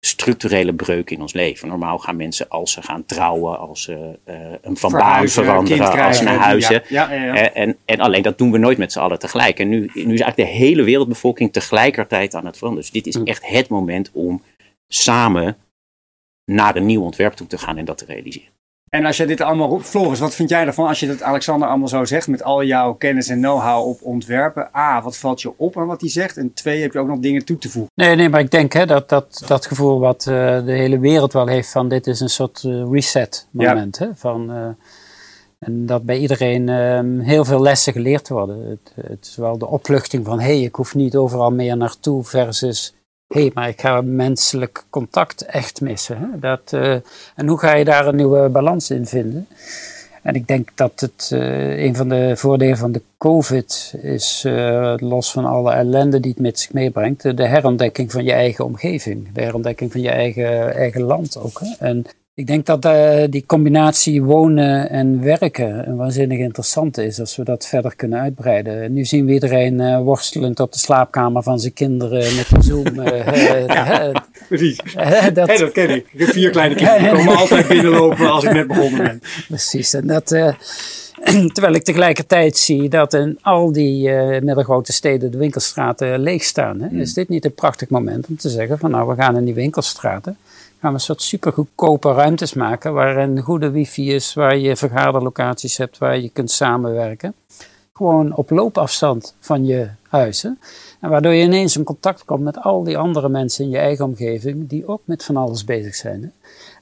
structurele 0.00 0.74
breuk 0.74 1.10
in 1.10 1.20
ons 1.20 1.32
leven. 1.32 1.68
Normaal 1.68 1.98
gaan 1.98 2.16
mensen 2.16 2.48
als 2.48 2.72
ze 2.72 2.82
gaan 2.82 3.06
trouwen, 3.06 3.58
als 3.58 3.82
ze 3.82 4.18
uh, 4.28 4.34
een 4.60 4.76
van 4.76 4.92
baan 4.92 5.28
veranderen, 5.28 6.04
als 6.04 6.18
ze 6.18 6.24
naar 6.24 6.38
huizen. 6.38 6.82
Ja, 6.88 7.12
ja, 7.12 7.24
ja, 7.24 7.52
en, 7.52 7.76
en 7.84 8.00
alleen 8.00 8.22
dat 8.22 8.38
doen 8.38 8.52
we 8.52 8.58
nooit 8.58 8.78
met 8.78 8.92
z'n 8.92 8.98
allen 8.98 9.18
tegelijk. 9.18 9.58
En 9.58 9.68
nu, 9.68 9.78
nu 9.78 10.14
is 10.14 10.20
eigenlijk 10.20 10.36
de 10.36 10.56
hele 10.56 10.82
wereldbevolking 10.82 11.52
tegelijkertijd 11.52 12.34
aan 12.34 12.46
het 12.46 12.56
veranderen. 12.56 12.90
Dus 12.90 13.02
dit 13.02 13.14
is 13.14 13.20
hm. 13.20 13.26
echt 13.26 13.46
het 13.46 13.68
moment 13.68 14.10
om 14.12 14.42
samen 14.88 15.56
naar 16.44 16.76
een 16.76 16.86
nieuw 16.86 17.02
ontwerp 17.02 17.32
toe 17.32 17.46
te 17.46 17.58
gaan 17.58 17.76
en 17.76 17.84
dat 17.84 17.98
te 17.98 18.04
realiseren. 18.04 18.48
En 18.90 19.04
als 19.04 19.16
je 19.16 19.26
dit 19.26 19.40
allemaal 19.40 19.68
roept, 19.68 19.86
Floris, 19.86 20.18
wat 20.18 20.34
vind 20.34 20.48
jij 20.48 20.66
ervan 20.66 20.86
als 20.86 21.00
je 21.00 21.06
dat 21.06 21.22
Alexander 21.22 21.68
allemaal 21.68 21.88
zo 21.88 22.04
zegt 22.04 22.28
met 22.28 22.42
al 22.42 22.64
jouw 22.64 22.94
kennis 22.94 23.28
en 23.28 23.38
know-how 23.38 23.88
op 23.88 24.02
ontwerpen? 24.02 24.68
A, 24.76 25.02
wat 25.02 25.16
valt 25.16 25.42
je 25.42 25.52
op 25.56 25.76
aan 25.76 25.86
wat 25.86 26.00
hij 26.00 26.10
zegt? 26.10 26.36
En 26.36 26.52
twee, 26.52 26.82
heb 26.82 26.92
je 26.92 26.98
ook 26.98 27.06
nog 27.06 27.18
dingen 27.18 27.44
toe 27.44 27.58
te 27.58 27.70
voegen? 27.70 27.92
Nee, 27.94 28.16
nee, 28.16 28.28
maar 28.28 28.40
ik 28.40 28.50
denk 28.50 28.72
hè, 28.72 28.86
dat, 28.86 29.08
dat 29.08 29.42
dat 29.46 29.66
gevoel 29.66 30.00
wat 30.00 30.26
uh, 30.28 30.64
de 30.64 30.72
hele 30.72 30.98
wereld 30.98 31.32
wel 31.32 31.46
heeft 31.46 31.70
van 31.70 31.88
dit 31.88 32.06
is 32.06 32.20
een 32.20 32.28
soort 32.28 32.62
uh, 32.62 32.90
reset 32.90 33.46
moment. 33.50 33.98
Hè, 33.98 34.08
van, 34.14 34.50
uh, 34.50 34.66
en 35.58 35.86
dat 35.86 36.02
bij 36.02 36.18
iedereen 36.18 36.68
ehm, 36.68 37.18
heel 37.18 37.44
veel 37.44 37.62
lessen 37.62 37.92
geleerd 37.92 38.28
worden. 38.28 38.68
Het, 38.68 39.06
het 39.06 39.26
is 39.26 39.36
wel 39.36 39.58
de 39.58 39.66
opluchting 39.66 40.26
van 40.26 40.40
hé, 40.40 40.54
hey, 40.56 40.62
ik 40.62 40.74
hoef 40.74 40.94
niet 40.94 41.16
overal 41.16 41.50
meer 41.50 41.76
naartoe 41.76 42.24
versus 42.24 42.94
hé, 43.30 43.40
hey, 43.40 43.50
maar 43.54 43.68
ik 43.68 43.80
ga 43.80 44.00
menselijk 44.00 44.84
contact 44.90 45.46
echt 45.46 45.80
missen. 45.80 46.18
Hè? 46.18 46.38
Dat, 46.38 46.72
uh, 46.72 46.92
en 47.34 47.46
hoe 47.46 47.58
ga 47.58 47.74
je 47.74 47.84
daar 47.84 48.06
een 48.06 48.16
nieuwe 48.16 48.48
balans 48.48 48.90
in 48.90 49.06
vinden? 49.06 49.46
En 50.22 50.34
ik 50.34 50.46
denk 50.46 50.68
dat 50.74 51.00
het 51.00 51.30
uh, 51.32 51.84
een 51.84 51.96
van 51.96 52.08
de 52.08 52.32
voordelen 52.36 52.76
van 52.76 52.92
de 52.92 53.02
COVID 53.18 53.94
is, 54.02 54.44
uh, 54.46 54.94
los 54.96 55.32
van 55.32 55.44
alle 55.44 55.72
ellende 55.72 56.20
die 56.20 56.30
het 56.30 56.40
met 56.40 56.58
zich 56.58 56.72
meebrengt, 56.72 57.36
de 57.36 57.46
herontdekking 57.46 58.12
van 58.12 58.24
je 58.24 58.32
eigen 58.32 58.64
omgeving. 58.64 59.32
De 59.32 59.42
herontdekking 59.42 59.92
van 59.92 60.00
je 60.00 60.10
eigen, 60.10 60.74
eigen 60.74 61.02
land 61.02 61.38
ook. 61.38 61.60
Hè? 61.60 61.86
En 61.86 62.04
Ik 62.40 62.46
denk 62.46 62.66
dat 62.66 62.84
uh, 62.84 63.24
die 63.30 63.44
combinatie 63.46 64.22
wonen 64.22 64.90
en 64.90 65.22
werken 65.22 65.88
een 65.88 65.96
waanzinnig 65.96 66.38
interessant 66.38 66.98
is 66.98 67.20
als 67.20 67.36
we 67.36 67.44
dat 67.44 67.66
verder 67.66 67.96
kunnen 67.96 68.20
uitbreiden. 68.20 68.92
Nu 68.92 69.04
zien 69.04 69.26
we 69.26 69.32
iedereen 69.32 69.80
uh, 69.80 70.00
worstelend 70.00 70.60
op 70.60 70.72
de 70.72 70.78
slaapkamer 70.78 71.42
van 71.42 71.58
zijn 71.58 71.72
kinderen 71.72 72.36
met 72.36 72.64
Zoom. 72.64 72.86
Uh, 72.86 73.66
ja, 73.66 74.24
precies. 74.48 74.76
dat, 75.32 75.46
hey, 75.46 75.56
dat 75.56 75.72
ken 75.72 75.90
ik. 75.90 76.06
Ik 76.12 76.20
heb 76.20 76.28
vier 76.28 76.50
kleine 76.50 76.74
kinderen 76.74 77.00
die 77.16 77.24
komen 77.24 77.36
altijd 77.36 77.68
binnenlopen 77.68 78.30
als 78.30 78.44
ik 78.44 78.52
net 78.52 78.66
begonnen 78.66 79.02
ben. 79.02 79.20
Precies. 79.48 79.94
En 79.94 80.06
dat, 80.06 80.28
terwijl 81.54 81.74
ik 81.74 81.82
tegelijkertijd 81.82 82.58
zie 82.58 82.88
dat 82.88 83.14
in 83.14 83.38
al 83.40 83.72
die 83.72 84.10
middelgrote 84.40 84.92
steden 84.92 85.30
de 85.30 85.38
winkelstraten 85.38 86.20
leeg 86.20 86.42
staan. 86.42 86.80
Hè? 86.80 86.88
Mm. 86.90 87.00
Is 87.00 87.14
dit 87.14 87.28
niet 87.28 87.44
een 87.44 87.54
prachtig 87.54 87.88
moment 87.88 88.26
om 88.28 88.36
te 88.36 88.48
zeggen 88.48 88.78
van 88.78 88.90
nou 88.90 89.08
we 89.08 89.14
gaan 89.14 89.36
in 89.36 89.44
die 89.44 89.54
winkelstraten 89.54 90.36
gaan 90.80 90.90
we 90.90 90.96
een 90.96 91.00
soort 91.00 91.22
supergoedkope 91.22 92.12
ruimtes 92.12 92.54
maken 92.54 92.92
waarin 92.92 93.40
goede 93.40 93.70
wifi 93.70 94.14
is, 94.14 94.34
waar 94.34 94.56
je 94.56 94.76
vergaderlocaties 94.76 95.76
hebt, 95.76 95.98
waar 95.98 96.18
je 96.18 96.28
kunt 96.28 96.50
samenwerken. 96.50 97.34
Gewoon 97.92 98.36
op 98.36 98.50
loopafstand 98.50 99.36
van 99.40 99.64
je 99.64 99.88
huizen. 100.08 100.58
En 101.00 101.10
waardoor 101.10 101.32
je 101.32 101.44
ineens 101.44 101.76
in 101.76 101.84
contact 101.84 102.24
komt 102.24 102.42
met 102.42 102.58
al 102.58 102.84
die 102.84 102.98
andere 102.98 103.28
mensen 103.28 103.64
in 103.64 103.70
je 103.70 103.78
eigen 103.78 104.04
omgeving 104.04 104.68
die 104.68 104.88
ook 104.88 105.00
met 105.04 105.24
van 105.24 105.36
alles 105.36 105.64
bezig 105.64 105.94
zijn. 105.94 106.32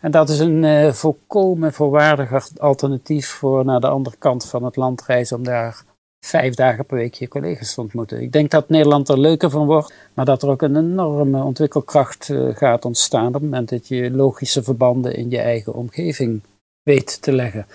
En 0.00 0.10
dat 0.10 0.28
is 0.28 0.38
een 0.38 0.62
uh, 0.62 0.92
volkomen 0.92 1.72
voorwaardig 1.72 2.58
alternatief 2.58 3.28
voor 3.28 3.64
naar 3.64 3.80
de 3.80 3.88
andere 3.88 4.16
kant 4.18 4.44
van 4.44 4.64
het 4.64 4.76
land 4.76 5.02
reizen 5.02 5.36
om 5.36 5.44
daar 5.44 5.82
vijf 6.28 6.54
dagen 6.54 6.86
per 6.86 6.96
week 6.96 7.14
je 7.14 7.28
collega's 7.28 7.74
te 7.74 7.80
ontmoeten. 7.80 8.20
Ik 8.20 8.32
denk 8.32 8.50
dat 8.50 8.68
Nederland 8.68 9.08
er 9.08 9.20
leuker 9.20 9.50
van 9.50 9.66
wordt, 9.66 9.94
maar 10.14 10.24
dat 10.24 10.42
er 10.42 10.48
ook 10.48 10.62
een 10.62 10.76
enorme 10.76 11.42
ontwikkelkracht 11.42 12.28
uh, 12.28 12.56
gaat 12.56 12.84
ontstaan 12.84 13.26
op 13.26 13.32
het 13.32 13.42
moment 13.42 13.68
dat 13.68 13.88
je 13.88 14.10
logische 14.10 14.62
verbanden 14.62 15.14
in 15.14 15.30
je 15.30 15.38
eigen 15.38 15.74
omgeving 15.74 16.42
weet 16.82 17.22
te 17.22 17.32
leggen. 17.32 17.66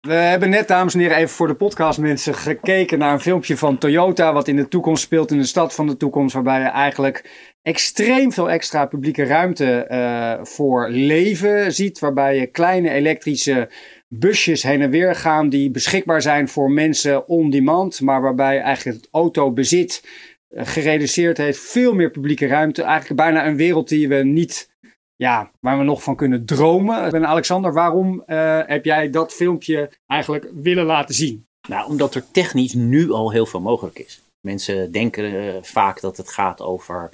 We 0.00 0.12
hebben 0.12 0.50
net, 0.50 0.68
dames 0.68 0.94
en 0.94 1.00
heren, 1.00 1.16
even 1.16 1.34
voor 1.34 1.46
de 1.46 1.54
podcastmensen 1.54 2.34
gekeken 2.34 2.98
naar 2.98 3.12
een 3.12 3.20
filmpje 3.20 3.56
van 3.56 3.78
Toyota, 3.78 4.32
wat 4.32 4.48
in 4.48 4.56
de 4.56 4.68
toekomst 4.68 5.02
speelt 5.02 5.30
in 5.30 5.38
de 5.38 5.44
stad 5.44 5.74
van 5.74 5.86
de 5.86 5.96
toekomst, 5.96 6.34
waarbij 6.34 6.60
je 6.60 6.66
eigenlijk 6.66 7.30
extreem 7.62 8.32
veel 8.32 8.50
extra 8.50 8.86
publieke 8.86 9.24
ruimte 9.24 9.86
uh, 9.90 10.44
voor 10.44 10.88
leven 10.88 11.72
ziet, 11.72 11.98
waarbij 11.98 12.36
je 12.36 12.46
kleine 12.46 12.90
elektrische 12.90 13.68
busjes 14.14 14.62
heen 14.62 14.82
en 14.82 14.90
weer 14.90 15.14
gaan 15.14 15.48
die 15.48 15.70
beschikbaar 15.70 16.22
zijn 16.22 16.48
voor 16.48 16.70
mensen 16.70 17.28
on 17.28 17.50
demand, 17.50 18.00
maar 18.00 18.22
waarbij 18.22 18.60
eigenlijk 18.60 18.96
het 18.96 19.08
autobezit 19.10 20.04
uh, 20.50 20.66
gereduceerd 20.66 21.36
heeft, 21.36 21.58
veel 21.58 21.94
meer 21.94 22.10
publieke 22.10 22.46
ruimte, 22.46 22.82
eigenlijk 22.82 23.20
bijna 23.20 23.46
een 23.46 23.56
wereld 23.56 23.88
die 23.88 24.08
we 24.08 24.16
niet 24.16 24.70
ja, 25.16 25.50
waar 25.60 25.78
we 25.78 25.84
nog 25.84 26.02
van 26.02 26.16
kunnen 26.16 26.44
dromen. 26.44 27.12
En 27.12 27.26
Alexander, 27.26 27.72
waarom 27.72 28.22
uh, 28.26 28.60
heb 28.66 28.84
jij 28.84 29.10
dat 29.10 29.32
filmpje 29.32 29.90
eigenlijk 30.06 30.50
willen 30.54 30.84
laten 30.84 31.14
zien? 31.14 31.46
Nou, 31.68 31.88
omdat 31.88 32.14
er 32.14 32.30
technisch 32.30 32.74
nu 32.74 33.10
al 33.12 33.32
heel 33.32 33.46
veel 33.46 33.60
mogelijk 33.60 33.98
is. 33.98 34.22
Mensen 34.40 34.92
denken 34.92 35.32
uh, 35.32 35.54
vaak 35.62 36.00
dat 36.00 36.16
het 36.16 36.30
gaat 36.30 36.60
over 36.60 37.10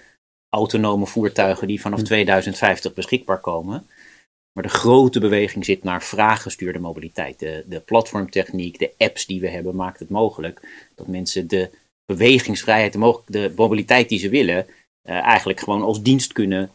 autonome 0.48 1.06
voertuigen 1.06 1.66
die 1.66 1.80
vanaf 1.80 2.02
2050 2.02 2.90
hm. 2.90 2.96
beschikbaar 2.96 3.40
komen. 3.40 3.86
Maar 4.56 4.64
de 4.64 4.70
grote 4.70 5.20
beweging 5.20 5.64
zit 5.64 5.82
naar 5.82 6.02
vraaggestuurde 6.02 6.78
mobiliteit. 6.78 7.38
De, 7.38 7.64
de 7.66 7.80
platformtechniek, 7.80 8.78
de 8.78 8.92
apps 8.98 9.26
die 9.26 9.40
we 9.40 9.48
hebben, 9.48 9.76
maakt 9.76 9.98
het 9.98 10.08
mogelijk 10.08 10.88
dat 10.94 11.06
mensen 11.06 11.48
de 11.48 11.70
bewegingsvrijheid, 12.04 12.92
de, 12.92 13.22
de 13.26 13.52
mobiliteit 13.56 14.08
die 14.08 14.18
ze 14.18 14.28
willen, 14.28 14.66
uh, 14.66 15.14
eigenlijk 15.22 15.60
gewoon 15.60 15.82
als 15.82 16.02
dienst 16.02 16.32
kunnen 16.32 16.70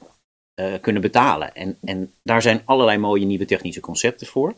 uh, 0.61 0.73
kunnen 0.81 1.01
betalen. 1.01 1.55
En, 1.55 1.77
en 1.83 2.13
daar 2.23 2.41
zijn 2.41 2.61
allerlei 2.65 2.97
mooie 2.97 3.25
nieuwe 3.25 3.45
technische 3.45 3.79
concepten 3.79 4.27
voor. 4.27 4.55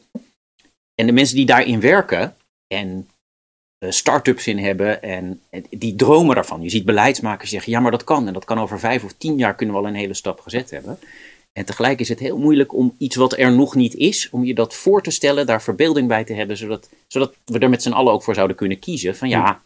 En 0.96 1.06
de 1.06 1.12
mensen 1.12 1.36
die 1.36 1.46
daarin 1.46 1.80
werken 1.80 2.36
en 2.68 3.10
uh, 3.80 3.92
start-ups 3.92 4.48
in 4.48 4.58
hebben, 4.58 5.02
en, 5.02 5.42
die 5.70 5.96
dromen 5.96 6.36
daarvan. 6.36 6.62
Je 6.62 6.70
ziet 6.70 6.86
beleidsmakers 6.86 7.50
zeggen, 7.50 7.72
ja 7.72 7.80
maar 7.80 7.92
dat 7.92 8.04
kan. 8.04 8.28
En 8.28 8.34
dat 8.34 8.46
kan 8.46 8.60
over 8.60 8.80
vijf 8.80 9.04
of 9.04 9.14
tien 9.14 9.38
jaar 9.38 9.56
kunnen 9.56 9.76
we 9.76 9.82
al 9.82 9.88
een 9.88 9.96
hele 9.96 10.14
stap 10.14 10.40
gezet 10.40 10.70
hebben. 10.70 11.00
En 11.54 11.66
tegelijk 11.66 12.00
is 12.00 12.10
het 12.10 12.20
heel 12.20 12.38
moeilijk 12.38 12.74
om 12.74 12.96
iets 12.98 13.16
wat 13.16 13.38
er 13.38 13.52
nog 13.52 13.76
niet 13.76 13.96
is, 13.96 14.30
om 14.32 14.44
je 14.44 14.54
dat 14.54 14.74
voor 14.74 15.02
te 15.02 15.12
stellen, 15.12 15.46
daar 15.46 15.62
verbeelding 15.62 16.08
bij 16.08 16.24
te 16.24 16.34
hebben, 16.34 16.58
zodat, 16.58 16.90
zodat 17.08 17.36
we 17.46 17.60
er 17.60 17.70
met 17.70 17.84
z'n 17.84 17.92
allen 17.92 18.14
ook 18.14 18.24
voor 18.24 18.36
zouden 18.36 18.56
kunnen 18.56 18.80
kiezen. 18.80 19.16
Van 19.16 19.30
ja, 19.30 19.64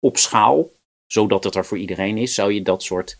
op 0.00 0.16
schaal, 0.16 0.70
zodat 1.06 1.44
het 1.44 1.54
er 1.54 1.64
voor 1.64 1.78
iedereen 1.78 2.18
is, 2.18 2.34
zou 2.34 2.52
je 2.52 2.62
dat 2.62 2.82
soort 2.82 3.16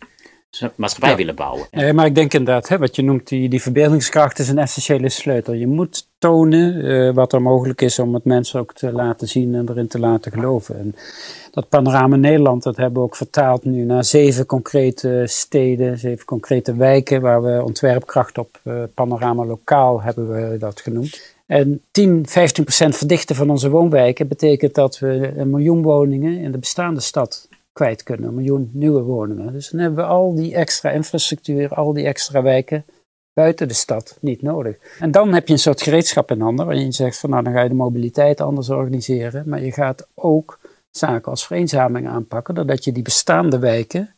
maatschappij 0.75 1.15
willen 1.15 1.35
bouwen. 1.35 1.67
Ja. 1.71 1.93
maar 1.93 2.05
ik 2.05 2.15
denk 2.15 2.33
inderdaad, 2.33 2.67
hè, 2.67 2.77
wat 2.77 2.95
je 2.95 3.01
noemt, 3.01 3.27
die, 3.27 3.49
die 3.49 3.61
verbeeldingskracht 3.61 4.39
is 4.39 4.49
een 4.49 4.57
essentiële 4.57 5.09
sleutel. 5.09 5.53
Je 5.53 5.67
moet 5.67 6.07
tonen 6.17 6.85
uh, 6.85 7.13
wat 7.13 7.33
er 7.33 7.41
mogelijk 7.41 7.81
is 7.81 7.99
om 7.99 8.13
het 8.13 8.23
mensen 8.23 8.59
ook 8.59 8.73
te 8.73 8.91
laten 8.91 9.27
zien 9.27 9.55
en 9.55 9.69
erin 9.69 9.87
te 9.87 9.99
laten 9.99 10.31
geloven. 10.31 10.79
En 10.79 10.95
dat 11.51 11.69
panorama 11.69 12.15
Nederland, 12.15 12.63
dat 12.63 12.77
hebben 12.77 13.01
we 13.01 13.07
ook 13.07 13.15
vertaald 13.15 13.65
nu 13.65 13.83
naar 13.83 14.03
zeven 14.03 14.45
concrete 14.45 15.23
steden, 15.25 15.97
zeven 15.97 16.25
concrete 16.25 16.75
wijken, 16.75 17.21
waar 17.21 17.43
we 17.43 17.63
ontwerpkracht 17.63 18.37
op 18.37 18.59
uh, 18.63 18.83
panorama 18.93 19.45
lokaal 19.45 20.01
hebben 20.01 20.29
we 20.29 20.57
dat 20.57 20.81
genoemd. 20.81 21.35
En 21.45 21.81
10, 21.91 22.25
15 22.27 22.63
procent 22.63 22.95
verdichten 22.95 23.35
van 23.35 23.49
onze 23.49 23.69
woonwijken 23.69 24.27
betekent 24.27 24.75
dat 24.75 24.99
we 24.99 25.33
een 25.35 25.49
miljoen 25.49 25.81
woningen 25.81 26.37
in 26.37 26.51
de 26.51 26.57
bestaande 26.57 26.99
stad 26.99 27.47
kunnen. 28.03 28.27
Een 28.27 28.35
miljoen 28.35 28.69
nieuwe 28.73 29.01
woningen. 29.01 29.53
Dus 29.53 29.69
dan 29.69 29.79
hebben 29.79 29.99
we 29.99 30.09
al 30.09 30.35
die 30.35 30.55
extra 30.55 30.89
infrastructuur, 30.89 31.73
al 31.73 31.93
die 31.93 32.05
extra 32.05 32.41
wijken 32.41 32.85
buiten 33.33 33.67
de 33.67 33.73
stad 33.73 34.17
niet 34.21 34.41
nodig. 34.41 34.77
En 34.99 35.11
dan 35.11 35.33
heb 35.33 35.47
je 35.47 35.53
een 35.53 35.59
soort 35.59 35.81
gereedschap 35.81 36.31
in 36.31 36.41
handen 36.41 36.65
waarin 36.65 36.85
je 36.85 36.91
zegt 36.91 37.19
van 37.19 37.29
nou 37.29 37.43
dan 37.43 37.53
ga 37.53 37.61
je 37.61 37.69
de 37.69 37.75
mobiliteit 37.75 38.41
anders 38.41 38.69
organiseren. 38.69 39.43
Maar 39.49 39.63
je 39.63 39.71
gaat 39.71 40.07
ook 40.15 40.59
zaken 40.89 41.31
als 41.31 41.47
vereenzaming 41.47 42.07
aanpakken, 42.07 42.55
doordat 42.55 42.83
je 42.83 42.91
die 42.91 43.03
bestaande 43.03 43.59
wijken 43.59 44.15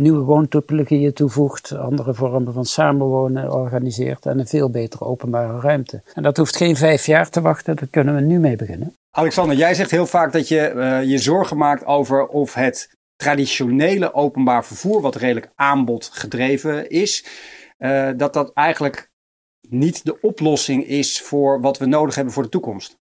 nieuwe 0.00 0.24
woontopologieën 0.24 1.12
toevoegt, 1.12 1.72
andere 1.76 2.14
vormen 2.14 2.52
van 2.52 2.64
samenwonen 2.64 3.52
organiseert 3.52 4.26
en 4.26 4.38
een 4.38 4.46
veel 4.46 4.70
betere 4.70 5.04
openbare 5.04 5.60
ruimte. 5.60 6.02
En 6.14 6.22
dat 6.22 6.36
hoeft 6.36 6.56
geen 6.56 6.76
vijf 6.76 7.06
jaar 7.06 7.30
te 7.30 7.40
wachten, 7.40 7.76
daar 7.76 7.88
kunnen 7.90 8.14
we 8.14 8.20
nu 8.20 8.38
mee 8.38 8.56
beginnen. 8.56 8.94
Alexander, 9.10 9.56
jij 9.56 9.74
zegt 9.74 9.90
heel 9.90 10.06
vaak 10.06 10.32
dat 10.32 10.48
je 10.48 10.72
uh, 10.74 11.02
je 11.02 11.18
zorgen 11.18 11.56
maakt 11.56 11.84
over 11.84 12.26
of 12.26 12.54
het 12.54 12.90
traditionele 13.20 14.14
openbaar 14.14 14.64
vervoer, 14.64 15.00
wat 15.00 15.16
redelijk 15.16 15.50
aanbod 15.54 16.10
gedreven 16.12 16.90
is, 16.90 17.24
uh, 17.78 18.10
dat 18.16 18.32
dat 18.32 18.52
eigenlijk 18.52 19.10
niet 19.68 20.04
de 20.04 20.20
oplossing 20.20 20.86
is 20.86 21.20
voor 21.20 21.60
wat 21.60 21.78
we 21.78 21.86
nodig 21.86 22.14
hebben 22.14 22.34
voor 22.34 22.42
de 22.42 22.48
toekomst. 22.48 22.98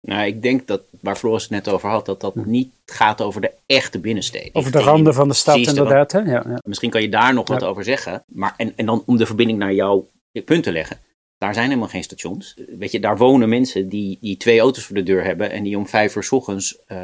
Nou, 0.00 0.26
ik 0.26 0.42
denk 0.42 0.66
dat, 0.66 0.82
waar 1.00 1.16
Floris 1.16 1.42
het 1.42 1.50
net 1.50 1.68
over 1.68 1.88
had, 1.88 2.06
dat 2.06 2.20
dat 2.20 2.34
niet 2.34 2.72
gaat 2.86 3.20
over 3.20 3.40
de 3.40 3.52
echte 3.66 4.00
binnensteden. 4.00 4.54
Over 4.54 4.72
de 4.72 4.80
randen 4.80 5.14
van 5.14 5.28
de 5.28 5.34
stad 5.34 5.56
inderdaad. 5.56 6.12
Hè? 6.12 6.18
Ja, 6.18 6.44
ja. 6.46 6.58
Misschien 6.64 6.90
kan 6.90 7.02
je 7.02 7.08
daar 7.08 7.34
nog 7.34 7.48
wat 7.48 7.64
over 7.64 7.84
zeggen. 7.84 8.24
Maar, 8.26 8.54
en, 8.56 8.72
en 8.76 8.86
dan 8.86 9.02
om 9.06 9.16
de 9.16 9.26
verbinding 9.26 9.58
naar 9.58 9.74
jouw 9.74 10.08
punt 10.44 10.62
te 10.62 10.72
leggen. 10.72 10.98
Daar 11.38 11.54
zijn 11.54 11.68
helemaal 11.68 11.88
geen 11.88 12.02
stations. 12.02 12.56
Weet 12.78 12.92
je, 12.92 13.00
daar 13.00 13.16
wonen 13.16 13.48
mensen 13.48 13.88
die, 13.88 14.18
die 14.20 14.36
twee 14.36 14.60
auto's 14.60 14.84
voor 14.84 14.96
de 14.96 15.02
deur 15.02 15.24
hebben 15.24 15.50
en 15.50 15.62
die 15.62 15.76
om 15.76 15.86
vijf 15.86 16.16
uur 16.16 16.22
s 16.22 16.32
ochtends 16.32 16.78
uh, 16.88 16.98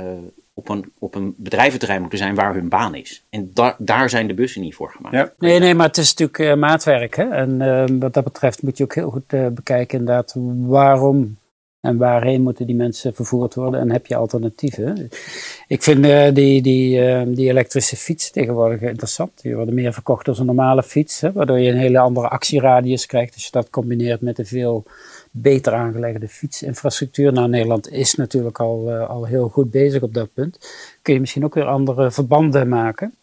op, 0.60 0.68
een, 0.68 0.92
op 0.98 1.14
een 1.14 1.34
bedrijventerrein 1.36 2.00
moeten 2.00 2.18
zijn 2.18 2.34
waar 2.34 2.54
hun 2.54 2.68
baan 2.68 2.94
is. 2.94 3.24
En 3.30 3.50
da 3.54 3.76
daar 3.78 4.10
zijn 4.10 4.26
de 4.26 4.34
bussen 4.34 4.62
niet 4.62 4.74
voor 4.74 4.90
gemaakt. 4.90 5.14
Ja. 5.14 5.32
Nee, 5.38 5.58
nee, 5.58 5.74
maar 5.74 5.86
het 5.86 5.96
is 5.96 6.14
natuurlijk 6.14 6.38
uh, 6.38 6.60
maatwerk. 6.60 7.16
Hè? 7.16 7.28
En 7.28 7.60
uh, 7.60 7.98
wat 7.98 8.14
dat 8.14 8.24
betreft 8.24 8.62
moet 8.62 8.76
je 8.76 8.84
ook 8.84 8.94
heel 8.94 9.10
goed 9.10 9.54
bekijken 9.54 9.98
inderdaad 9.98 10.34
waarom 10.66 11.38
en 11.80 11.96
waarheen 11.96 12.42
moeten 12.42 12.66
die 12.66 12.76
mensen 12.76 13.14
vervoerd 13.14 13.54
worden 13.54 13.80
en 13.80 13.90
heb 13.90 14.06
je 14.06 14.16
alternatieven? 14.16 15.08
Ik 15.66 15.82
vind 15.82 16.06
uh, 16.06 16.34
die, 16.34 16.62
die, 16.62 17.00
uh, 17.00 17.22
die 17.26 17.48
elektrische 17.48 17.96
fiets 17.96 18.30
tegenwoordig 18.30 18.80
interessant. 18.80 19.42
Die 19.42 19.56
worden 19.56 19.74
meer 19.74 19.92
verkocht 19.92 20.28
als 20.28 20.38
een 20.38 20.46
normale 20.46 20.82
fiets, 20.82 21.20
hè, 21.20 21.32
waardoor 21.32 21.58
je 21.58 21.70
een 21.70 21.78
hele 21.78 21.98
andere 21.98 22.28
actieradius 22.28 23.06
krijgt 23.06 23.34
als 23.34 23.44
je 23.44 23.50
dat 23.50 23.70
combineert 23.70 24.20
met 24.20 24.38
een 24.38 24.46
veel 24.46 24.84
beter 25.30 25.72
aangelegde 25.72 26.28
fietsinfrastructuur. 26.28 27.32
Nou, 27.32 27.48
Nederland 27.48 27.90
is 27.90 28.14
natuurlijk 28.14 28.60
al, 28.60 28.84
uh, 28.88 29.08
al 29.08 29.24
heel 29.24 29.48
goed 29.48 29.70
bezig 29.70 30.02
op 30.02 30.14
dat 30.14 30.32
punt. 30.32 30.58
Kun 31.02 31.14
je 31.14 31.20
misschien 31.20 31.44
ook 31.44 31.54
weer 31.54 31.64
andere 31.64 32.10
verbanden 32.10 32.68
maken. 32.68 33.14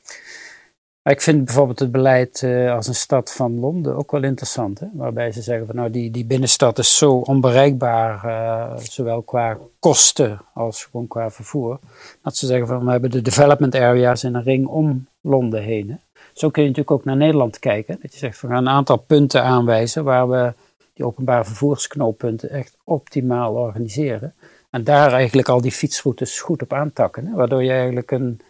Ik 1.03 1.21
vind 1.21 1.45
bijvoorbeeld 1.45 1.79
het 1.79 1.91
beleid 1.91 2.41
uh, 2.41 2.73
als 2.73 2.87
een 2.87 2.95
stad 2.95 3.33
van 3.33 3.59
Londen 3.59 3.95
ook 3.95 4.11
wel 4.11 4.23
interessant. 4.23 4.79
Hè? 4.79 4.87
Waarbij 4.93 5.31
ze 5.31 5.41
zeggen 5.41 5.65
van 5.65 5.75
nou 5.75 5.89
die, 5.89 6.11
die 6.11 6.25
binnenstad 6.25 6.77
is 6.79 6.97
zo 6.97 7.11
onbereikbaar, 7.13 8.25
uh, 8.25 8.77
zowel 8.77 9.21
qua 9.21 9.57
kosten 9.79 10.41
als 10.53 10.85
gewoon 10.85 11.07
qua 11.07 11.31
vervoer. 11.31 11.79
Dat 12.21 12.37
ze 12.37 12.45
zeggen 12.45 12.67
van 12.67 12.85
we 12.85 12.91
hebben 12.91 13.09
de 13.09 13.21
development 13.21 13.75
areas 13.75 14.23
in 14.23 14.35
een 14.35 14.43
ring 14.43 14.67
om 14.67 15.07
Londen 15.21 15.61
heen. 15.61 15.99
Zo 16.33 16.49
kun 16.49 16.61
je 16.61 16.67
natuurlijk 16.67 16.97
ook 16.97 17.05
naar 17.05 17.17
Nederland 17.17 17.59
kijken. 17.59 17.97
Dat 18.01 18.13
je 18.13 18.17
zegt 18.17 18.41
we 18.41 18.47
gaan 18.47 18.57
een 18.57 18.69
aantal 18.69 18.97
punten 18.97 19.43
aanwijzen 19.43 20.03
waar 20.03 20.29
we 20.29 20.53
die 20.97 21.05
openbare 21.05 21.45
vervoersknooppunten 21.45 22.49
echt 22.49 22.77
optimaal 22.83 23.53
organiseren. 23.53 24.35
En 24.69 24.83
daar 24.83 25.13
eigenlijk 25.13 25.49
al 25.49 25.61
die 25.61 25.71
fietsroutes 25.71 26.39
goed 26.39 26.61
op 26.61 26.73
aantakken. 26.73 27.25
Hè? 27.25 27.33
Waardoor 27.35 27.63
je 27.63 27.71
eigenlijk 27.71 28.11
een 28.11 28.41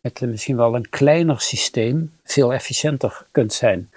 met 0.00 0.20
misschien 0.20 0.56
wel 0.56 0.74
een 0.74 0.88
kleiner 0.88 1.40
systeem 1.40 2.12
veel 2.24 2.52
efficiënter 2.52 3.26
kunt 3.30 3.52
zijn. 3.52 3.90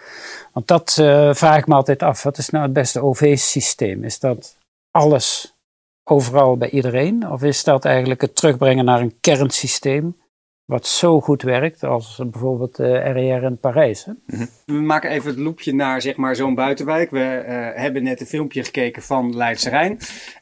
Want 0.53 0.67
dat 0.67 0.97
uh, 0.99 1.33
vraag 1.33 1.57
ik 1.57 1.67
me 1.67 1.75
altijd 1.75 2.03
af. 2.03 2.23
Wat 2.23 2.37
is 2.37 2.49
nou 2.49 2.63
het 2.63 2.73
beste 2.73 3.03
OV-systeem? 3.03 4.03
Is 4.03 4.19
dat 4.19 4.57
alles 4.91 5.55
overal 6.03 6.57
bij 6.57 6.69
iedereen? 6.69 7.31
Of 7.31 7.43
is 7.43 7.63
dat 7.63 7.85
eigenlijk 7.85 8.21
het 8.21 8.35
terugbrengen 8.35 8.85
naar 8.85 8.99
een 8.99 9.19
kernsysteem 9.19 10.17
wat 10.69 10.87
zo 10.87 11.21
goed 11.21 11.41
werkt 11.41 11.83
als 11.83 12.21
bijvoorbeeld 12.25 12.75
de 12.75 12.83
uh, 12.83 13.11
RER 13.11 13.43
in 13.43 13.57
Parijs. 13.57 14.05
Hè? 14.05 14.11
Mhm. 14.25 14.45
We 14.65 14.73
maken 14.73 15.09
even 15.09 15.29
het 15.29 15.39
loopje 15.39 15.73
naar 15.73 16.01
zeg 16.01 16.15
maar, 16.15 16.35
zo'n 16.35 16.55
buitenwijk. 16.55 17.11
We 17.11 17.43
uh, 17.47 17.81
hebben 17.81 18.03
net 18.03 18.19
een 18.19 18.25
filmpje 18.25 18.63
gekeken 18.63 19.01
van 19.01 19.35
Leidse 19.35 19.69
Rijn. 19.69 19.97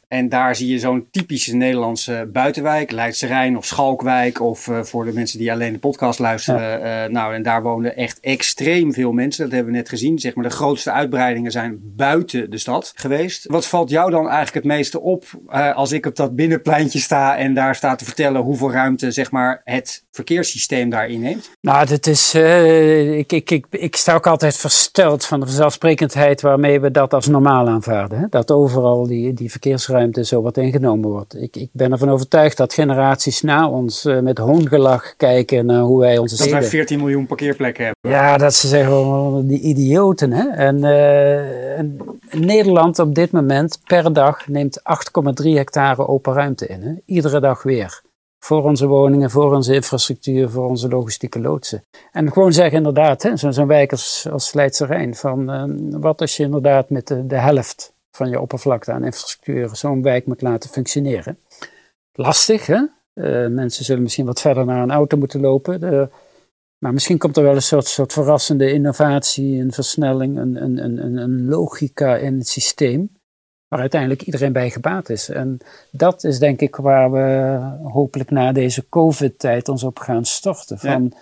En 0.07 0.29
daar 0.29 0.55
zie 0.55 0.71
je 0.71 0.79
zo'n 0.79 1.07
typische 1.11 1.55
Nederlandse 1.55 2.29
buitenwijk, 2.33 2.91
Leidse 2.91 3.27
Rijn 3.27 3.57
of 3.57 3.65
Schalkwijk. 3.65 4.41
Of 4.41 4.67
uh, 4.67 4.83
voor 4.83 5.05
de 5.05 5.13
mensen 5.13 5.39
die 5.39 5.51
alleen 5.51 5.73
de 5.73 5.79
podcast 5.79 6.19
luisteren. 6.19 6.61
Ja. 6.61 7.05
Uh, 7.05 7.11
nou, 7.11 7.33
en 7.33 7.43
daar 7.43 7.61
wonen 7.63 7.95
echt 7.95 8.19
extreem 8.19 8.93
veel 8.93 9.11
mensen. 9.11 9.43
Dat 9.43 9.53
hebben 9.53 9.71
we 9.71 9.77
net 9.77 9.89
gezien. 9.89 10.19
Zeg 10.19 10.35
maar, 10.35 10.43
de 10.43 10.49
grootste 10.49 10.91
uitbreidingen 10.91 11.51
zijn 11.51 11.79
buiten 11.81 12.49
de 12.49 12.57
stad 12.57 12.91
geweest. 12.95 13.45
Wat 13.47 13.67
valt 13.67 13.89
jou 13.89 14.11
dan 14.11 14.25
eigenlijk 14.25 14.53
het 14.53 14.63
meeste 14.63 15.01
op 15.01 15.25
uh, 15.49 15.75
als 15.75 15.91
ik 15.91 16.05
op 16.05 16.15
dat 16.15 16.35
binnenpleintje 16.35 16.99
sta 16.99 17.37
en 17.37 17.53
daar 17.53 17.75
sta 17.75 17.95
te 17.95 18.05
vertellen 18.05 18.41
hoeveel 18.41 18.71
ruimte 18.71 19.11
zeg 19.11 19.31
maar, 19.31 19.61
het 19.63 20.03
verkeerssysteem 20.11 20.89
daarin 20.89 21.19
neemt? 21.19 21.49
Nou, 21.61 21.85
dat 21.85 22.07
is, 22.07 22.35
ik, 22.35 23.31
ik, 23.31 23.51
ik, 23.51 23.65
ik 23.69 23.95
sta 23.95 24.13
ook 24.13 24.27
altijd 24.27 24.57
versteld 24.57 25.25
van 25.25 25.39
de 25.39 25.45
vanzelfsprekendheid 25.45 26.41
waarmee 26.41 26.79
we 26.79 26.91
dat 26.91 27.13
als 27.13 27.27
normaal 27.27 27.67
aanvaarden. 27.67 28.19
Hè? 28.19 28.25
Dat 28.29 28.51
overal 28.51 29.07
die, 29.07 29.33
die 29.33 29.51
verkeersruimte 29.51 29.95
ruimte 29.97 30.25
zo 30.25 30.41
wat 30.41 30.57
ingenomen 30.57 31.09
wordt. 31.09 31.41
Ik, 31.41 31.55
ik 31.55 31.69
ben 31.71 31.91
ervan 31.91 32.09
overtuigd 32.09 32.57
dat 32.57 32.73
generaties 32.73 33.41
na 33.41 33.69
ons 33.69 34.05
uh, 34.05 34.19
met 34.19 34.37
hoongelach 34.37 35.15
kijken 35.15 35.65
naar 35.65 35.81
hoe 35.81 35.99
wij 35.99 36.17
onze 36.17 36.35
dat 36.35 36.45
steden... 36.45 36.61
Dat 36.61 36.69
wij 36.69 36.79
14 36.79 36.99
miljoen 36.99 37.25
parkeerplekken 37.25 37.85
hebben. 37.85 38.11
Ja, 38.11 38.37
dat 38.37 38.53
ze 38.53 38.67
zeggen, 38.67 38.97
oh, 38.97 39.47
die 39.47 39.59
idioten. 39.59 40.31
Hè? 40.31 40.47
En, 40.49 40.77
uh, 40.77 41.77
en, 41.77 41.97
Nederland 42.31 42.99
op 42.99 43.15
dit 43.15 43.31
moment 43.31 43.79
per 43.83 44.13
dag 44.13 44.47
neemt 44.47 44.79
8,3 44.79 45.49
hectare 45.49 46.07
open 46.07 46.33
ruimte 46.33 46.67
in. 46.67 46.81
Hè? 46.81 46.93
Iedere 47.05 47.39
dag 47.39 47.63
weer. 47.63 48.01
Voor 48.39 48.63
onze 48.63 48.87
woningen, 48.87 49.29
voor 49.29 49.53
onze 49.53 49.73
infrastructuur, 49.73 50.49
voor 50.49 50.67
onze 50.67 50.89
logistieke 50.89 51.39
loodsen. 51.39 51.83
En 52.11 52.31
gewoon 52.31 52.53
zeggen 52.53 52.77
inderdaad, 52.77 53.31
zo'n 53.33 53.53
zo 53.53 53.65
wijk 53.65 53.91
als, 53.91 54.27
als 54.31 54.53
Leidse 54.53 54.85
Rijn, 54.85 55.15
van 55.15 55.51
uh, 55.51 55.99
wat 56.01 56.21
als 56.21 56.37
je 56.37 56.43
inderdaad 56.43 56.89
met 56.89 57.07
de, 57.07 57.27
de 57.27 57.35
helft 57.35 57.95
van 58.11 58.29
je 58.29 58.39
oppervlakte 58.39 58.91
aan 58.91 59.03
infrastructuur 59.03 59.75
zo'n 59.75 60.01
wijk 60.01 60.25
moet 60.25 60.41
laten 60.41 60.69
functioneren. 60.69 61.39
Lastig, 62.13 62.65
hè? 62.65 62.85
Uh, 63.13 63.47
mensen 63.47 63.85
zullen 63.85 64.03
misschien 64.03 64.25
wat 64.25 64.41
verder 64.41 64.65
naar 64.65 64.83
een 64.83 64.91
auto 64.91 65.17
moeten 65.17 65.39
lopen. 65.39 65.79
De, 65.79 66.09
maar 66.77 66.93
misschien 66.93 67.17
komt 67.17 67.37
er 67.37 67.43
wel 67.43 67.55
een 67.55 67.61
soort, 67.61 67.87
soort 67.87 68.13
verrassende 68.13 68.71
innovatie, 68.71 69.61
een 69.61 69.71
versnelling, 69.71 70.37
een, 70.37 70.63
een, 70.63 70.83
een, 70.83 71.17
een 71.17 71.47
logica 71.47 72.15
in 72.15 72.37
het 72.37 72.47
systeem, 72.47 73.09
waar 73.67 73.79
uiteindelijk 73.79 74.21
iedereen 74.21 74.53
bij 74.53 74.69
gebaat 74.69 75.09
is. 75.09 75.29
En 75.29 75.57
dat 75.91 76.23
is 76.23 76.39
denk 76.39 76.61
ik 76.61 76.75
waar 76.75 77.11
we 77.11 77.57
hopelijk 77.83 78.29
na 78.29 78.51
deze 78.51 78.89
COVID-tijd 78.89 79.69
ons 79.69 79.83
op 79.83 79.99
gaan 79.99 80.25
storten. 80.25 80.79
Van, 80.79 81.03
ja 81.03 81.19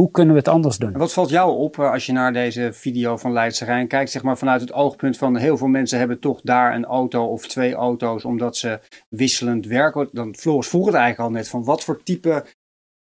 hoe 0.00 0.10
kunnen 0.10 0.34
we 0.34 0.40
het 0.40 0.48
anders 0.48 0.78
doen? 0.78 0.92
Wat 0.92 1.12
valt 1.12 1.30
jou 1.30 1.56
op 1.56 1.78
eh, 1.78 1.90
als 1.90 2.06
je 2.06 2.12
naar 2.12 2.32
deze 2.32 2.72
video 2.72 3.16
van 3.16 3.32
Leidse 3.32 3.64
Rijn 3.64 3.88
kijkt? 3.88 4.10
Zeg 4.10 4.22
maar 4.22 4.38
vanuit 4.38 4.60
het 4.60 4.72
oogpunt 4.72 5.16
van 5.16 5.36
heel 5.36 5.56
veel 5.56 5.66
mensen 5.66 5.98
hebben 5.98 6.20
toch 6.20 6.40
daar 6.42 6.74
een 6.74 6.84
auto 6.84 7.26
of 7.26 7.46
twee 7.46 7.74
auto's 7.74 8.24
omdat 8.24 8.56
ze 8.56 8.80
wisselend 9.08 9.66
werken. 9.66 10.08
Dan 10.12 10.34
Floris 10.34 10.68
vroeg 10.68 10.86
het 10.86 10.94
eigenlijk 10.94 11.28
al 11.28 11.36
net 11.36 11.48
van 11.48 11.64
wat 11.64 11.84
voor 11.84 12.02
type 12.02 12.46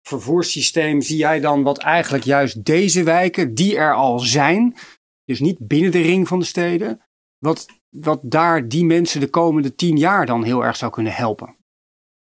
vervoerssysteem 0.03 1.01
zie 1.01 1.17
jij 1.17 1.41
dan 1.41 1.63
wat 1.63 1.79
eigenlijk 1.79 2.25
juist 2.25 2.65
deze 2.65 3.03
wijken 3.03 3.55
die 3.55 3.77
er 3.77 3.95
al 3.95 4.19
zijn, 4.19 4.77
dus 5.25 5.41
niet 5.41 5.59
binnen 5.59 5.91
de 5.91 6.03
ring 6.03 6.29
van 6.29 6.39
de 6.39 6.45
steden, 6.45 7.01
wat, 7.39 7.67
wat 7.89 8.21
daar 8.23 8.69
die 8.69 8.85
mensen 8.85 9.21
de 9.21 9.31
komende 9.31 9.75
tien 9.75 9.97
jaar 9.97 10.27
dan 10.27 10.45
heel 10.45 10.65
erg 10.65 10.77
zou 10.77 10.93
kunnen 10.93 11.13
helpen? 11.13 11.57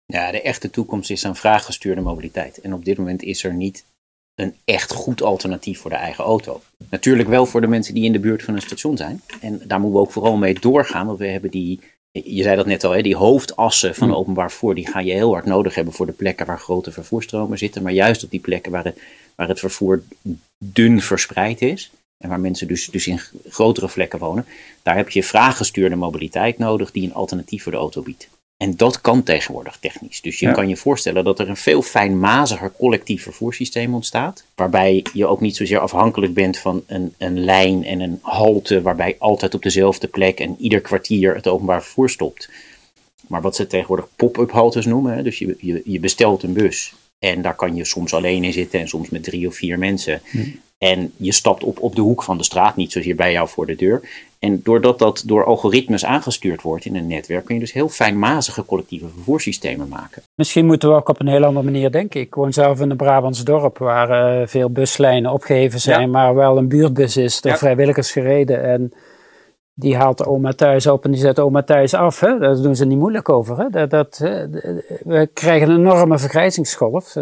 Ja, 0.06 0.32
de 0.32 0.42
echte 0.42 0.70
toekomst 0.70 1.10
is 1.10 1.24
een 1.24 1.36
vraaggestuurde 1.36 2.02
mobiliteit. 2.02 2.58
En 2.58 2.74
op 2.74 2.86
dit 2.86 2.98
moment 2.98 3.24
is 3.24 3.44
er 3.44 3.54
niet 3.54 3.86
een 4.42 4.56
echt 4.66 4.92
goed 4.92 5.22
alternatief 5.22 5.80
voor 5.80 5.90
de 5.90 5.96
eigen 5.96 6.24
auto. 6.24 6.62
Natuurlijk 6.90 7.30
wel 7.30 7.46
voor 7.46 7.62
de 7.62 7.68
mensen 7.68 7.94
die 7.94 8.04
in 8.04 8.12
de 8.12 8.20
buurt 8.20 8.44
van 8.44 8.56
een 8.56 8.62
station 8.62 8.98
zijn. 8.98 9.22
En 9.42 9.62
daar 9.68 9.80
moeten 9.80 10.00
we 10.00 10.06
ook 10.06 10.12
vooral 10.12 10.38
mee 10.38 10.60
doorgaan, 10.60 11.06
want 11.06 11.20
we 11.20 11.28
hebben 11.28 11.52
die, 11.52 11.80
je 12.12 12.44
zei 12.44 12.56
dat 12.56 12.66
net 12.66 12.84
al, 12.84 12.92
hè, 12.92 13.02
die 13.02 13.16
hoofdassen 13.16 13.96
van 13.96 14.16
openbaar 14.16 14.50
vervoer, 14.50 14.76
die 14.76 14.88
ga 14.88 15.00
je 15.00 15.12
heel 15.12 15.32
hard 15.32 15.46
nodig 15.46 15.76
hebben 15.76 15.94
voor 15.94 16.06
de 16.06 16.12
plekken 16.12 16.46
waar 16.46 16.60
grote 16.60 16.92
vervoerstromen 16.92 17.58
zitten. 17.58 17.84
Maar 17.84 17.94
juist 17.94 18.24
op 18.24 18.30
die 18.30 18.40
plekken 18.40 18.72
waar 18.72 18.84
het, 18.84 19.00
waar 19.36 19.48
het 19.48 19.60
vervoer 19.60 20.04
dun 20.58 21.02
verspreid 21.02 21.62
is, 21.62 21.92
en 22.22 22.30
waar 22.30 22.40
mensen 22.40 22.68
dus, 22.68 22.86
dus 22.86 23.08
in 23.08 23.20
grotere 23.50 23.90
vlekken 23.90 24.20
wonen, 24.20 24.46
daar 24.84 24.96
heb 24.96 25.10
je 25.10 25.24
vraaggestuurde 25.24 25.96
mobiliteit 25.96 26.58
nodig 26.58 26.92
die 26.92 27.04
een 27.04 27.14
alternatief 27.14 27.64
voor 27.64 27.72
de 27.72 27.78
auto 27.78 28.02
biedt. 28.02 28.30
En 28.62 28.76
dat 28.76 29.02
kan 29.02 29.24
tegenwoordig 29.24 29.78
technisch. 29.80 30.22
Dus 30.22 30.40
je 30.40 30.52
kan 30.52 30.68
je 30.68 30.78
voorstellen 30.78 31.24
dat 31.24 31.40
er 31.40 31.50
een 31.50 31.58
veel 31.58 31.82
fijnmaziger 31.82 32.72
collectief 32.78 33.24
vervoerssysteem 33.24 33.94
ontstaat. 33.94 34.44
Waarbij 34.56 35.06
je 35.14 35.26
ook 35.26 35.42
niet 35.42 35.56
zozeer 35.56 35.80
afhankelijk 35.80 36.34
bent 36.34 36.58
van 36.58 36.84
een, 36.88 37.14
een 37.18 37.40
lijn 37.40 37.84
en 37.84 38.00
een 38.00 38.20
halte. 38.22 38.82
Waarbij 38.82 39.16
altijd 39.20 39.54
op 39.54 39.62
dezelfde 39.62 40.08
plek 40.08 40.40
en 40.40 40.56
ieder 40.60 40.82
kwartier 40.82 41.36
het 41.36 41.48
openbaar 41.48 41.84
vervoer 41.84 42.10
stopt. 42.10 42.50
Maar 43.28 43.42
wat 43.42 43.56
ze 43.56 43.68
tegenwoordig 43.68 44.08
pop-up 44.16 44.52
haltes 44.52 44.86
noemen. 44.86 45.14
Hè? 45.16 45.24
Dus 45.24 45.40
je, 45.40 45.56
je, 45.60 45.82
je 45.86 46.00
bestelt 46.00 46.44
een 46.44 46.54
bus. 46.54 46.94
En 47.20 47.42
daar 47.42 47.56
kan 47.56 47.76
je 47.76 47.86
soms 47.86 48.14
alleen 48.14 48.44
in 48.44 48.54
zitten 48.54 48.80
en 48.80 48.88
soms 48.88 49.10
met 49.10 49.24
drie 49.24 49.48
of 49.48 49.56
vier 49.56 49.80
mensen. 49.80 50.22
Hm. 50.32 50.40
En 50.78 51.14
je 51.18 51.32
stapt 51.32 51.64
op 51.64 51.82
op 51.82 51.96
de 51.96 52.02
hoek 52.02 52.24
van 52.24 52.38
de 52.38 52.44
straat, 52.44 52.76
niet 52.76 52.92
zozeer 52.92 53.16
bij 53.16 53.32
jou 53.32 53.50
voor 53.50 53.66
de 53.66 53.76
deur. 53.76 54.02
En 54.42 54.60
doordat 54.64 55.00
dat 55.00 55.24
door 55.26 55.46
algoritmes 55.46 56.06
aangestuurd 56.06 56.62
wordt 56.62 56.86
in 56.86 56.96
een 56.96 57.08
netwerk, 57.08 57.46
kun 57.46 57.56
je 57.56 57.62
dus 57.62 57.74
heel 57.74 57.90
fijnmazige 57.90 58.66
collectieve 58.66 59.08
vervoerssystemen 59.08 59.88
maken. 59.88 60.22
Misschien 60.36 60.66
moeten 60.66 60.90
we 60.90 60.96
ook 60.96 61.10
op 61.10 61.20
een 61.20 61.28
heel 61.28 61.44
andere 61.44 61.66
manier 61.66 61.92
denken. 61.92 62.22
Ik 62.22 62.36
woon 62.36 62.54
zelf 62.54 62.82
in 62.82 62.90
een 62.90 62.98
Brabants 62.98 63.44
dorp 63.44 63.78
waar 63.78 64.40
uh, 64.42 64.48
veel 64.48 64.72
buslijnen 64.72 65.32
opgeheven 65.32 65.80
zijn, 65.80 66.10
maar 66.10 66.36
wel 66.36 66.58
een 66.58 66.68
buurtbus 66.68 67.18
is 67.18 67.42
door 67.42 67.52
ja. 67.52 67.58
vrijwilligers 67.58 68.12
gereden. 68.12 68.64
En 68.64 68.94
die 69.74 69.96
haalt 69.96 70.18
de 70.18 70.26
oma 70.26 70.52
thuis 70.52 70.88
op 70.88 71.06
en 71.06 71.12
die 71.12 71.20
zet 71.20 71.40
oma 71.40 71.64
thuis 71.64 71.94
af. 71.94 72.20
Hè? 72.20 72.38
Daar 72.40 72.62
doen 72.62 72.76
ze 72.76 72.86
niet 72.86 72.98
moeilijk 72.98 73.30
over. 73.30 73.58
Hè? 73.58 73.70
Dat, 73.70 73.90
dat, 73.90 74.18
we 75.04 75.30
krijgen 75.34 75.70
een 75.70 75.80
enorme 75.80 76.20
vergrijzingsgolf. 76.20 77.16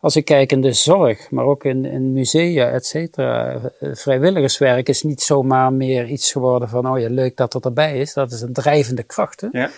Als 0.00 0.16
ik 0.16 0.24
kijk 0.24 0.52
in 0.52 0.60
de 0.60 0.72
zorg, 0.72 1.30
maar 1.30 1.44
ook 1.44 1.64
in, 1.64 1.84
in 1.84 2.12
musea, 2.12 2.70
et 2.70 2.86
cetera. 2.86 3.60
Vrijwilligerswerk 3.80 4.88
is 4.88 5.02
niet 5.02 5.20
zomaar 5.20 5.72
meer 5.72 6.06
iets 6.06 6.32
geworden 6.32 6.68
van, 6.68 6.90
oh 6.90 6.98
ja, 6.98 7.08
leuk 7.08 7.36
dat 7.36 7.52
dat 7.52 7.64
erbij 7.64 7.98
is. 7.98 8.12
Dat 8.12 8.32
is 8.32 8.40
een 8.40 8.52
drijvende 8.52 9.02
kracht. 9.02 9.40
Hè? 9.40 9.48
Ja. 9.50 9.70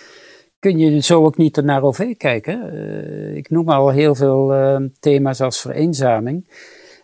Kun 0.59 0.77
je 0.77 0.99
zo 0.99 1.25
ook 1.25 1.37
niet 1.37 1.55
naar 1.55 1.83
OV 1.83 2.17
kijken? 2.17 2.73
Uh, 2.73 3.35
ik 3.35 3.49
noem 3.49 3.69
al 3.69 3.89
heel 3.89 4.15
veel 4.15 4.53
uh, 4.53 4.75
thema's 4.99 5.41
als 5.41 5.61
vereenzaming. 5.61 6.49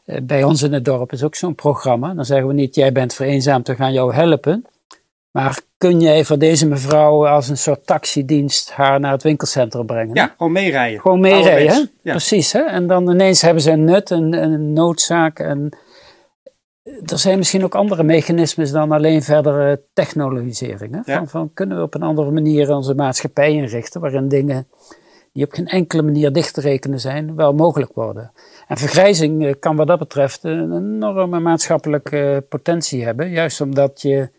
Uh, 0.06 0.18
bij 0.24 0.44
ons 0.44 0.62
in 0.62 0.74
het 0.74 0.86
dorp 0.86 1.12
is 1.12 1.24
ook 1.24 1.36
zo'n 1.36 1.56
programma. 1.56 2.14
Dan 2.14 2.26
zeggen 2.26 2.48
we 2.48 2.54
niet, 2.54 2.76
jij 2.76 2.92
bent 2.92 3.14
vereenzaamd, 3.14 3.68
we 3.68 3.76
gaan 3.76 3.94
jou 3.94 4.14
helpen. 4.14 4.66
Maar 5.32 5.60
kun 5.78 6.02
jij 6.02 6.26
voor 6.26 6.38
deze 6.38 6.68
mevrouw 6.68 7.28
als 7.28 7.50
een 7.50 7.58
soort 7.58 7.86
taxidienst 7.86 8.72
haar 8.72 9.00
naar 9.00 9.12
het 9.12 9.24
winkelcentrum 9.24 9.86
brengen? 9.86 10.16
Ja, 10.16 10.34
gewoon 10.38 10.52
meerijden. 10.52 11.00
Gewoon 11.00 11.20
meerijden, 11.20 11.92
ja. 12.02 12.12
precies. 12.12 12.52
Hè? 12.52 12.60
En 12.62 12.88
dan 12.88 13.10
ineens 13.10 13.42
hebben 13.42 13.64
ze 13.64 13.72
een 13.72 13.84
nut, 13.84 14.10
een, 14.10 14.34
een 14.34 14.74
noodzaak. 14.74 15.40
En 15.40 15.78
er 16.84 17.20
zijn 17.20 17.38
misschien 17.38 17.64
ook 17.64 17.76
andere 17.76 18.04
mechanismes 18.04 18.72
dan 18.72 18.92
alleen 18.92 19.24
verdere 19.24 19.82
technologisering. 19.94 21.06
Hè? 21.06 21.14
Van, 21.14 21.28
van, 21.28 21.54
kunnen 21.54 21.78
we 21.78 21.84
op 21.84 21.94
een 21.94 22.04
andere 22.04 22.32
manier 22.32 22.76
onze 22.76 22.96
maatschappij 22.96 23.52
inrichten, 23.52 24.02
waarin 24.02 24.28
dingen 24.28 24.68
die 25.34 25.46
op 25.46 25.52
geen 25.52 25.68
enkele 25.68 26.02
manier 26.02 26.34
dicht 26.34 26.54
te 26.54 26.62
rekenen 26.62 27.00
zijn, 27.00 27.36
wel 27.36 27.54
mogelijk 27.54 27.94
worden. 27.94 28.32
En 28.68 28.78
vergrijzing 28.78 29.46
eh, 29.46 29.54
kan 29.60 29.76
wat 29.76 29.88
dat 29.88 30.00
betreft 30.00 30.44
een 30.44 30.74
enorme 30.74 31.40
maatschappelijke 31.40 32.46
potentie 32.50 33.04
hebben, 33.04 33.30
juist 33.30 33.62
omdat 33.62 34.02
je 34.02 34.30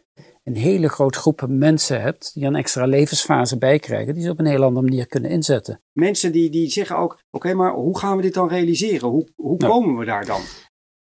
een 0.48 0.56
hele 0.56 0.88
grote 0.88 1.18
groep 1.18 1.46
mensen 1.48 2.00
hebt 2.00 2.30
die 2.34 2.44
een 2.44 2.54
extra 2.54 2.84
levensfase 2.86 3.58
bijkrijgen, 3.58 4.14
die 4.14 4.22
ze 4.22 4.30
op 4.30 4.38
een 4.38 4.46
heel 4.46 4.62
andere 4.62 4.86
manier 4.86 5.06
kunnen 5.06 5.30
inzetten. 5.30 5.80
Mensen 5.92 6.32
die, 6.32 6.50
die 6.50 6.70
zeggen 6.70 6.96
ook, 6.96 7.18
oké, 7.30 7.54
maar 7.54 7.72
hoe 7.72 7.98
gaan 7.98 8.16
we 8.16 8.22
dit 8.22 8.34
dan 8.34 8.48
realiseren? 8.48 9.08
Hoe, 9.08 9.28
hoe 9.36 9.56
nou. 9.56 9.72
komen 9.72 9.96
we 9.96 10.04
daar 10.04 10.24
dan? 10.24 10.40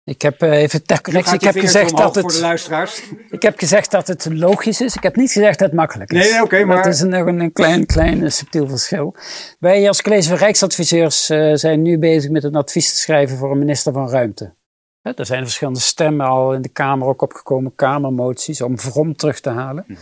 Ik 0.04 0.22
heb 0.22 0.42
uh, 0.42 0.50
even 0.62 0.84
ter 0.84 1.00
correctie. 1.00 1.34
Ik 1.34 1.40
heb 1.40 1.58
gezegd 1.58 1.96
dat 1.96 2.14
het. 2.14 2.24
Voor 2.24 2.32
de 2.32 2.40
luisteraars. 2.40 3.02
Ik 3.30 3.42
heb 3.42 3.58
gezegd 3.58 3.90
dat 3.90 4.06
het 4.06 4.26
logisch 4.30 4.80
is. 4.80 4.96
Ik 4.96 5.02
heb 5.02 5.16
niet 5.16 5.32
gezegd 5.32 5.58
dat 5.58 5.68
het 5.68 5.76
makkelijk 5.76 6.12
is. 6.12 6.30
Nee, 6.30 6.34
oké, 6.34 6.42
okay, 6.42 6.62
maar. 6.62 6.84
Het 6.84 6.94
is 6.94 7.02
nog 7.02 7.26
een, 7.26 7.40
een, 7.40 7.52
klein, 7.52 7.86
klein 7.86 8.22
uh, 8.22 8.28
subtiel 8.28 8.68
verschil. 8.68 9.14
Wij 9.58 9.88
als 9.88 10.02
college 10.02 10.28
van 10.28 10.36
Rijksadviseurs 10.36 11.30
uh, 11.30 11.54
zijn 11.54 11.82
nu 11.82 11.98
bezig 11.98 12.30
met 12.30 12.44
een 12.44 12.54
advies 12.54 12.90
te 12.90 12.96
schrijven 12.96 13.36
voor 13.36 13.50
een 13.50 13.58
minister 13.58 13.92
van 13.92 14.08
Ruimte. 14.08 14.54
Er 15.02 15.26
zijn 15.26 15.42
verschillende 15.42 15.80
stemmen 15.80 16.26
al 16.26 16.54
in 16.54 16.62
de 16.62 16.68
Kamer 16.68 17.08
ook 17.08 17.22
opgekomen, 17.22 17.74
Kamermoties, 17.74 18.60
om 18.60 18.78
Vrom 18.78 19.16
terug 19.16 19.40
te 19.40 19.50
halen. 19.50 19.84
Mhm. 19.86 19.98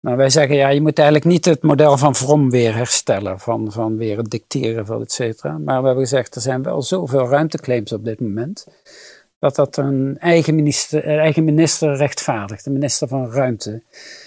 Maar 0.00 0.16
wij 0.16 0.30
zeggen, 0.30 0.56
ja, 0.56 0.68
je 0.68 0.80
moet 0.80 0.98
eigenlijk 0.98 1.28
niet 1.28 1.44
het 1.44 1.62
model 1.62 1.98
van 1.98 2.14
Vrom 2.14 2.50
weer 2.50 2.74
herstellen, 2.74 3.38
van, 3.38 3.72
van 3.72 3.96
weer 3.96 4.16
het 4.16 4.30
dicteren 4.30 4.86
van 4.86 5.00
et 5.00 5.12
cetera. 5.12 5.58
Maar 5.58 5.80
we 5.80 5.86
hebben 5.86 6.04
gezegd, 6.04 6.34
er 6.34 6.40
zijn 6.40 6.62
wel 6.62 6.82
zoveel 6.82 7.28
ruimteclaims 7.28 7.92
op 7.92 8.04
dit 8.04 8.20
moment, 8.20 8.66
dat 9.38 9.54
dat 9.54 9.76
een 9.76 10.16
eigen 10.18 10.54
minister, 10.54 11.18
eigen 11.18 11.44
minister 11.44 11.96
rechtvaardigt, 11.96 12.64
de 12.64 12.70
minister 12.70 13.08
van 13.08 13.30
Ruimte 13.30 13.82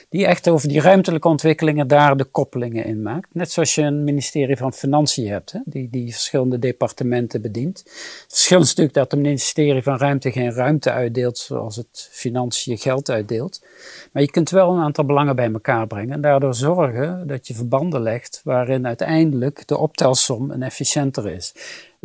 die 0.09 0.25
echt 0.25 0.49
over 0.49 0.67
die 0.67 0.81
ruimtelijke 0.81 1.27
ontwikkelingen 1.27 1.87
daar 1.87 2.17
de 2.17 2.25
koppelingen 2.25 2.85
in 2.85 3.01
maakt. 3.01 3.27
Net 3.31 3.51
zoals 3.51 3.75
je 3.75 3.81
een 3.81 4.03
ministerie 4.03 4.57
van 4.57 4.73
Financiën 4.73 5.27
hebt, 5.27 5.51
hè, 5.51 5.59
die, 5.65 5.89
die 5.89 6.11
verschillende 6.11 6.59
departementen 6.59 7.41
bedient. 7.41 7.77
Het 7.77 8.25
verschil 8.27 8.59
is 8.59 8.67
natuurlijk 8.67 8.95
dat 8.95 9.11
het 9.11 9.19
ministerie 9.19 9.83
van 9.83 9.97
Ruimte 9.97 10.31
geen 10.31 10.51
ruimte 10.51 10.91
uitdeelt 10.91 11.37
zoals 11.37 11.75
het 11.75 12.09
Financiën 12.11 12.77
geld 12.77 13.09
uitdeelt. 13.09 13.65
Maar 14.11 14.21
je 14.21 14.31
kunt 14.31 14.49
wel 14.49 14.71
een 14.71 14.83
aantal 14.83 15.05
belangen 15.05 15.35
bij 15.35 15.51
elkaar 15.51 15.87
brengen 15.87 16.13
en 16.13 16.21
daardoor 16.21 16.53
zorgen 16.53 17.27
dat 17.27 17.47
je 17.47 17.53
verbanden 17.53 18.01
legt 18.01 18.41
waarin 18.43 18.87
uiteindelijk 18.87 19.67
de 19.67 19.77
optelsom 19.77 20.51
een 20.51 20.63
efficiënter 20.63 21.29
is 21.29 21.53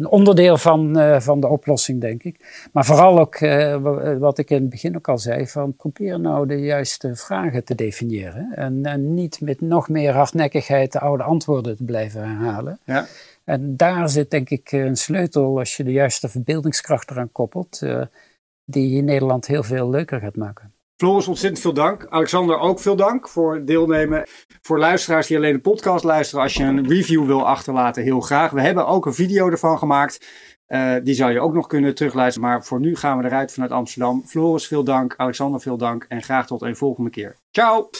een 0.02 0.08
onderdeel 0.08 0.56
van, 0.56 0.98
uh, 0.98 1.20
van 1.20 1.40
de 1.40 1.46
oplossing, 1.48 2.00
denk 2.00 2.22
ik. 2.22 2.66
Maar 2.72 2.84
vooral 2.84 3.18
ook, 3.18 3.40
uh, 3.40 3.76
wat 4.18 4.38
ik 4.38 4.50
in 4.50 4.60
het 4.60 4.70
begin 4.70 4.96
ook 4.96 5.08
al 5.08 5.18
zei, 5.18 5.46
van 5.46 5.76
probeer 5.76 6.20
nou 6.20 6.46
de 6.46 6.60
juiste 6.60 7.16
vragen 7.16 7.64
te 7.64 7.74
definiëren. 7.74 8.52
En, 8.54 8.84
en, 8.84 9.14
niet 9.14 9.40
met 9.40 9.60
nog 9.60 9.88
meer 9.88 10.12
hardnekkigheid 10.12 10.92
de 10.92 11.00
oude 11.00 11.22
antwoorden 11.22 11.76
te 11.76 11.84
blijven 11.84 12.20
herhalen. 12.20 12.78
Ja. 12.84 13.06
En 13.44 13.76
daar 13.76 14.08
zit 14.08 14.30
denk 14.30 14.50
ik 14.50 14.72
een 14.72 14.96
sleutel, 14.96 15.58
als 15.58 15.76
je 15.76 15.84
de 15.84 15.92
juiste 15.92 16.28
verbeeldingskracht 16.28 17.10
eraan 17.10 17.32
koppelt, 17.32 17.80
uh, 17.82 18.02
die 18.64 19.02
Nederland 19.02 19.46
heel 19.46 19.62
veel 19.62 19.90
leuker 19.90 20.20
gaat 20.20 20.36
maken. 20.36 20.72
Floris, 21.02 21.28
ontzettend 21.28 21.62
veel 21.62 21.72
dank. 21.72 22.06
Alexander, 22.08 22.58
ook 22.58 22.80
veel 22.80 22.96
dank 22.96 23.28
voor 23.28 23.64
deelnemen. 23.64 24.22
Voor 24.60 24.78
luisteraars 24.78 25.26
die 25.26 25.36
alleen 25.36 25.52
de 25.52 25.60
podcast 25.60 26.04
luisteren, 26.04 26.42
als 26.42 26.54
je 26.54 26.64
een 26.64 26.88
review 26.88 27.26
wil 27.26 27.46
achterlaten, 27.46 28.02
heel 28.02 28.20
graag. 28.20 28.50
We 28.50 28.60
hebben 28.60 28.86
ook 28.86 29.06
een 29.06 29.14
video 29.14 29.50
ervan 29.50 29.78
gemaakt. 29.78 30.26
Uh, 30.68 30.94
die 31.02 31.14
zou 31.14 31.32
je 31.32 31.40
ook 31.40 31.54
nog 31.54 31.66
kunnen 31.66 31.94
terugluisteren. 31.94 32.48
Maar 32.48 32.64
voor 32.64 32.80
nu 32.80 32.96
gaan 32.96 33.18
we 33.18 33.24
eruit 33.24 33.52
vanuit 33.52 33.72
Amsterdam. 33.72 34.22
Floris, 34.26 34.66
veel 34.66 34.84
dank. 34.84 35.14
Alexander, 35.16 35.60
veel 35.60 35.76
dank. 35.76 36.04
En 36.08 36.22
graag 36.22 36.46
tot 36.46 36.62
een 36.62 36.76
volgende 36.76 37.10
keer. 37.10 37.36
Ciao! 37.50 37.90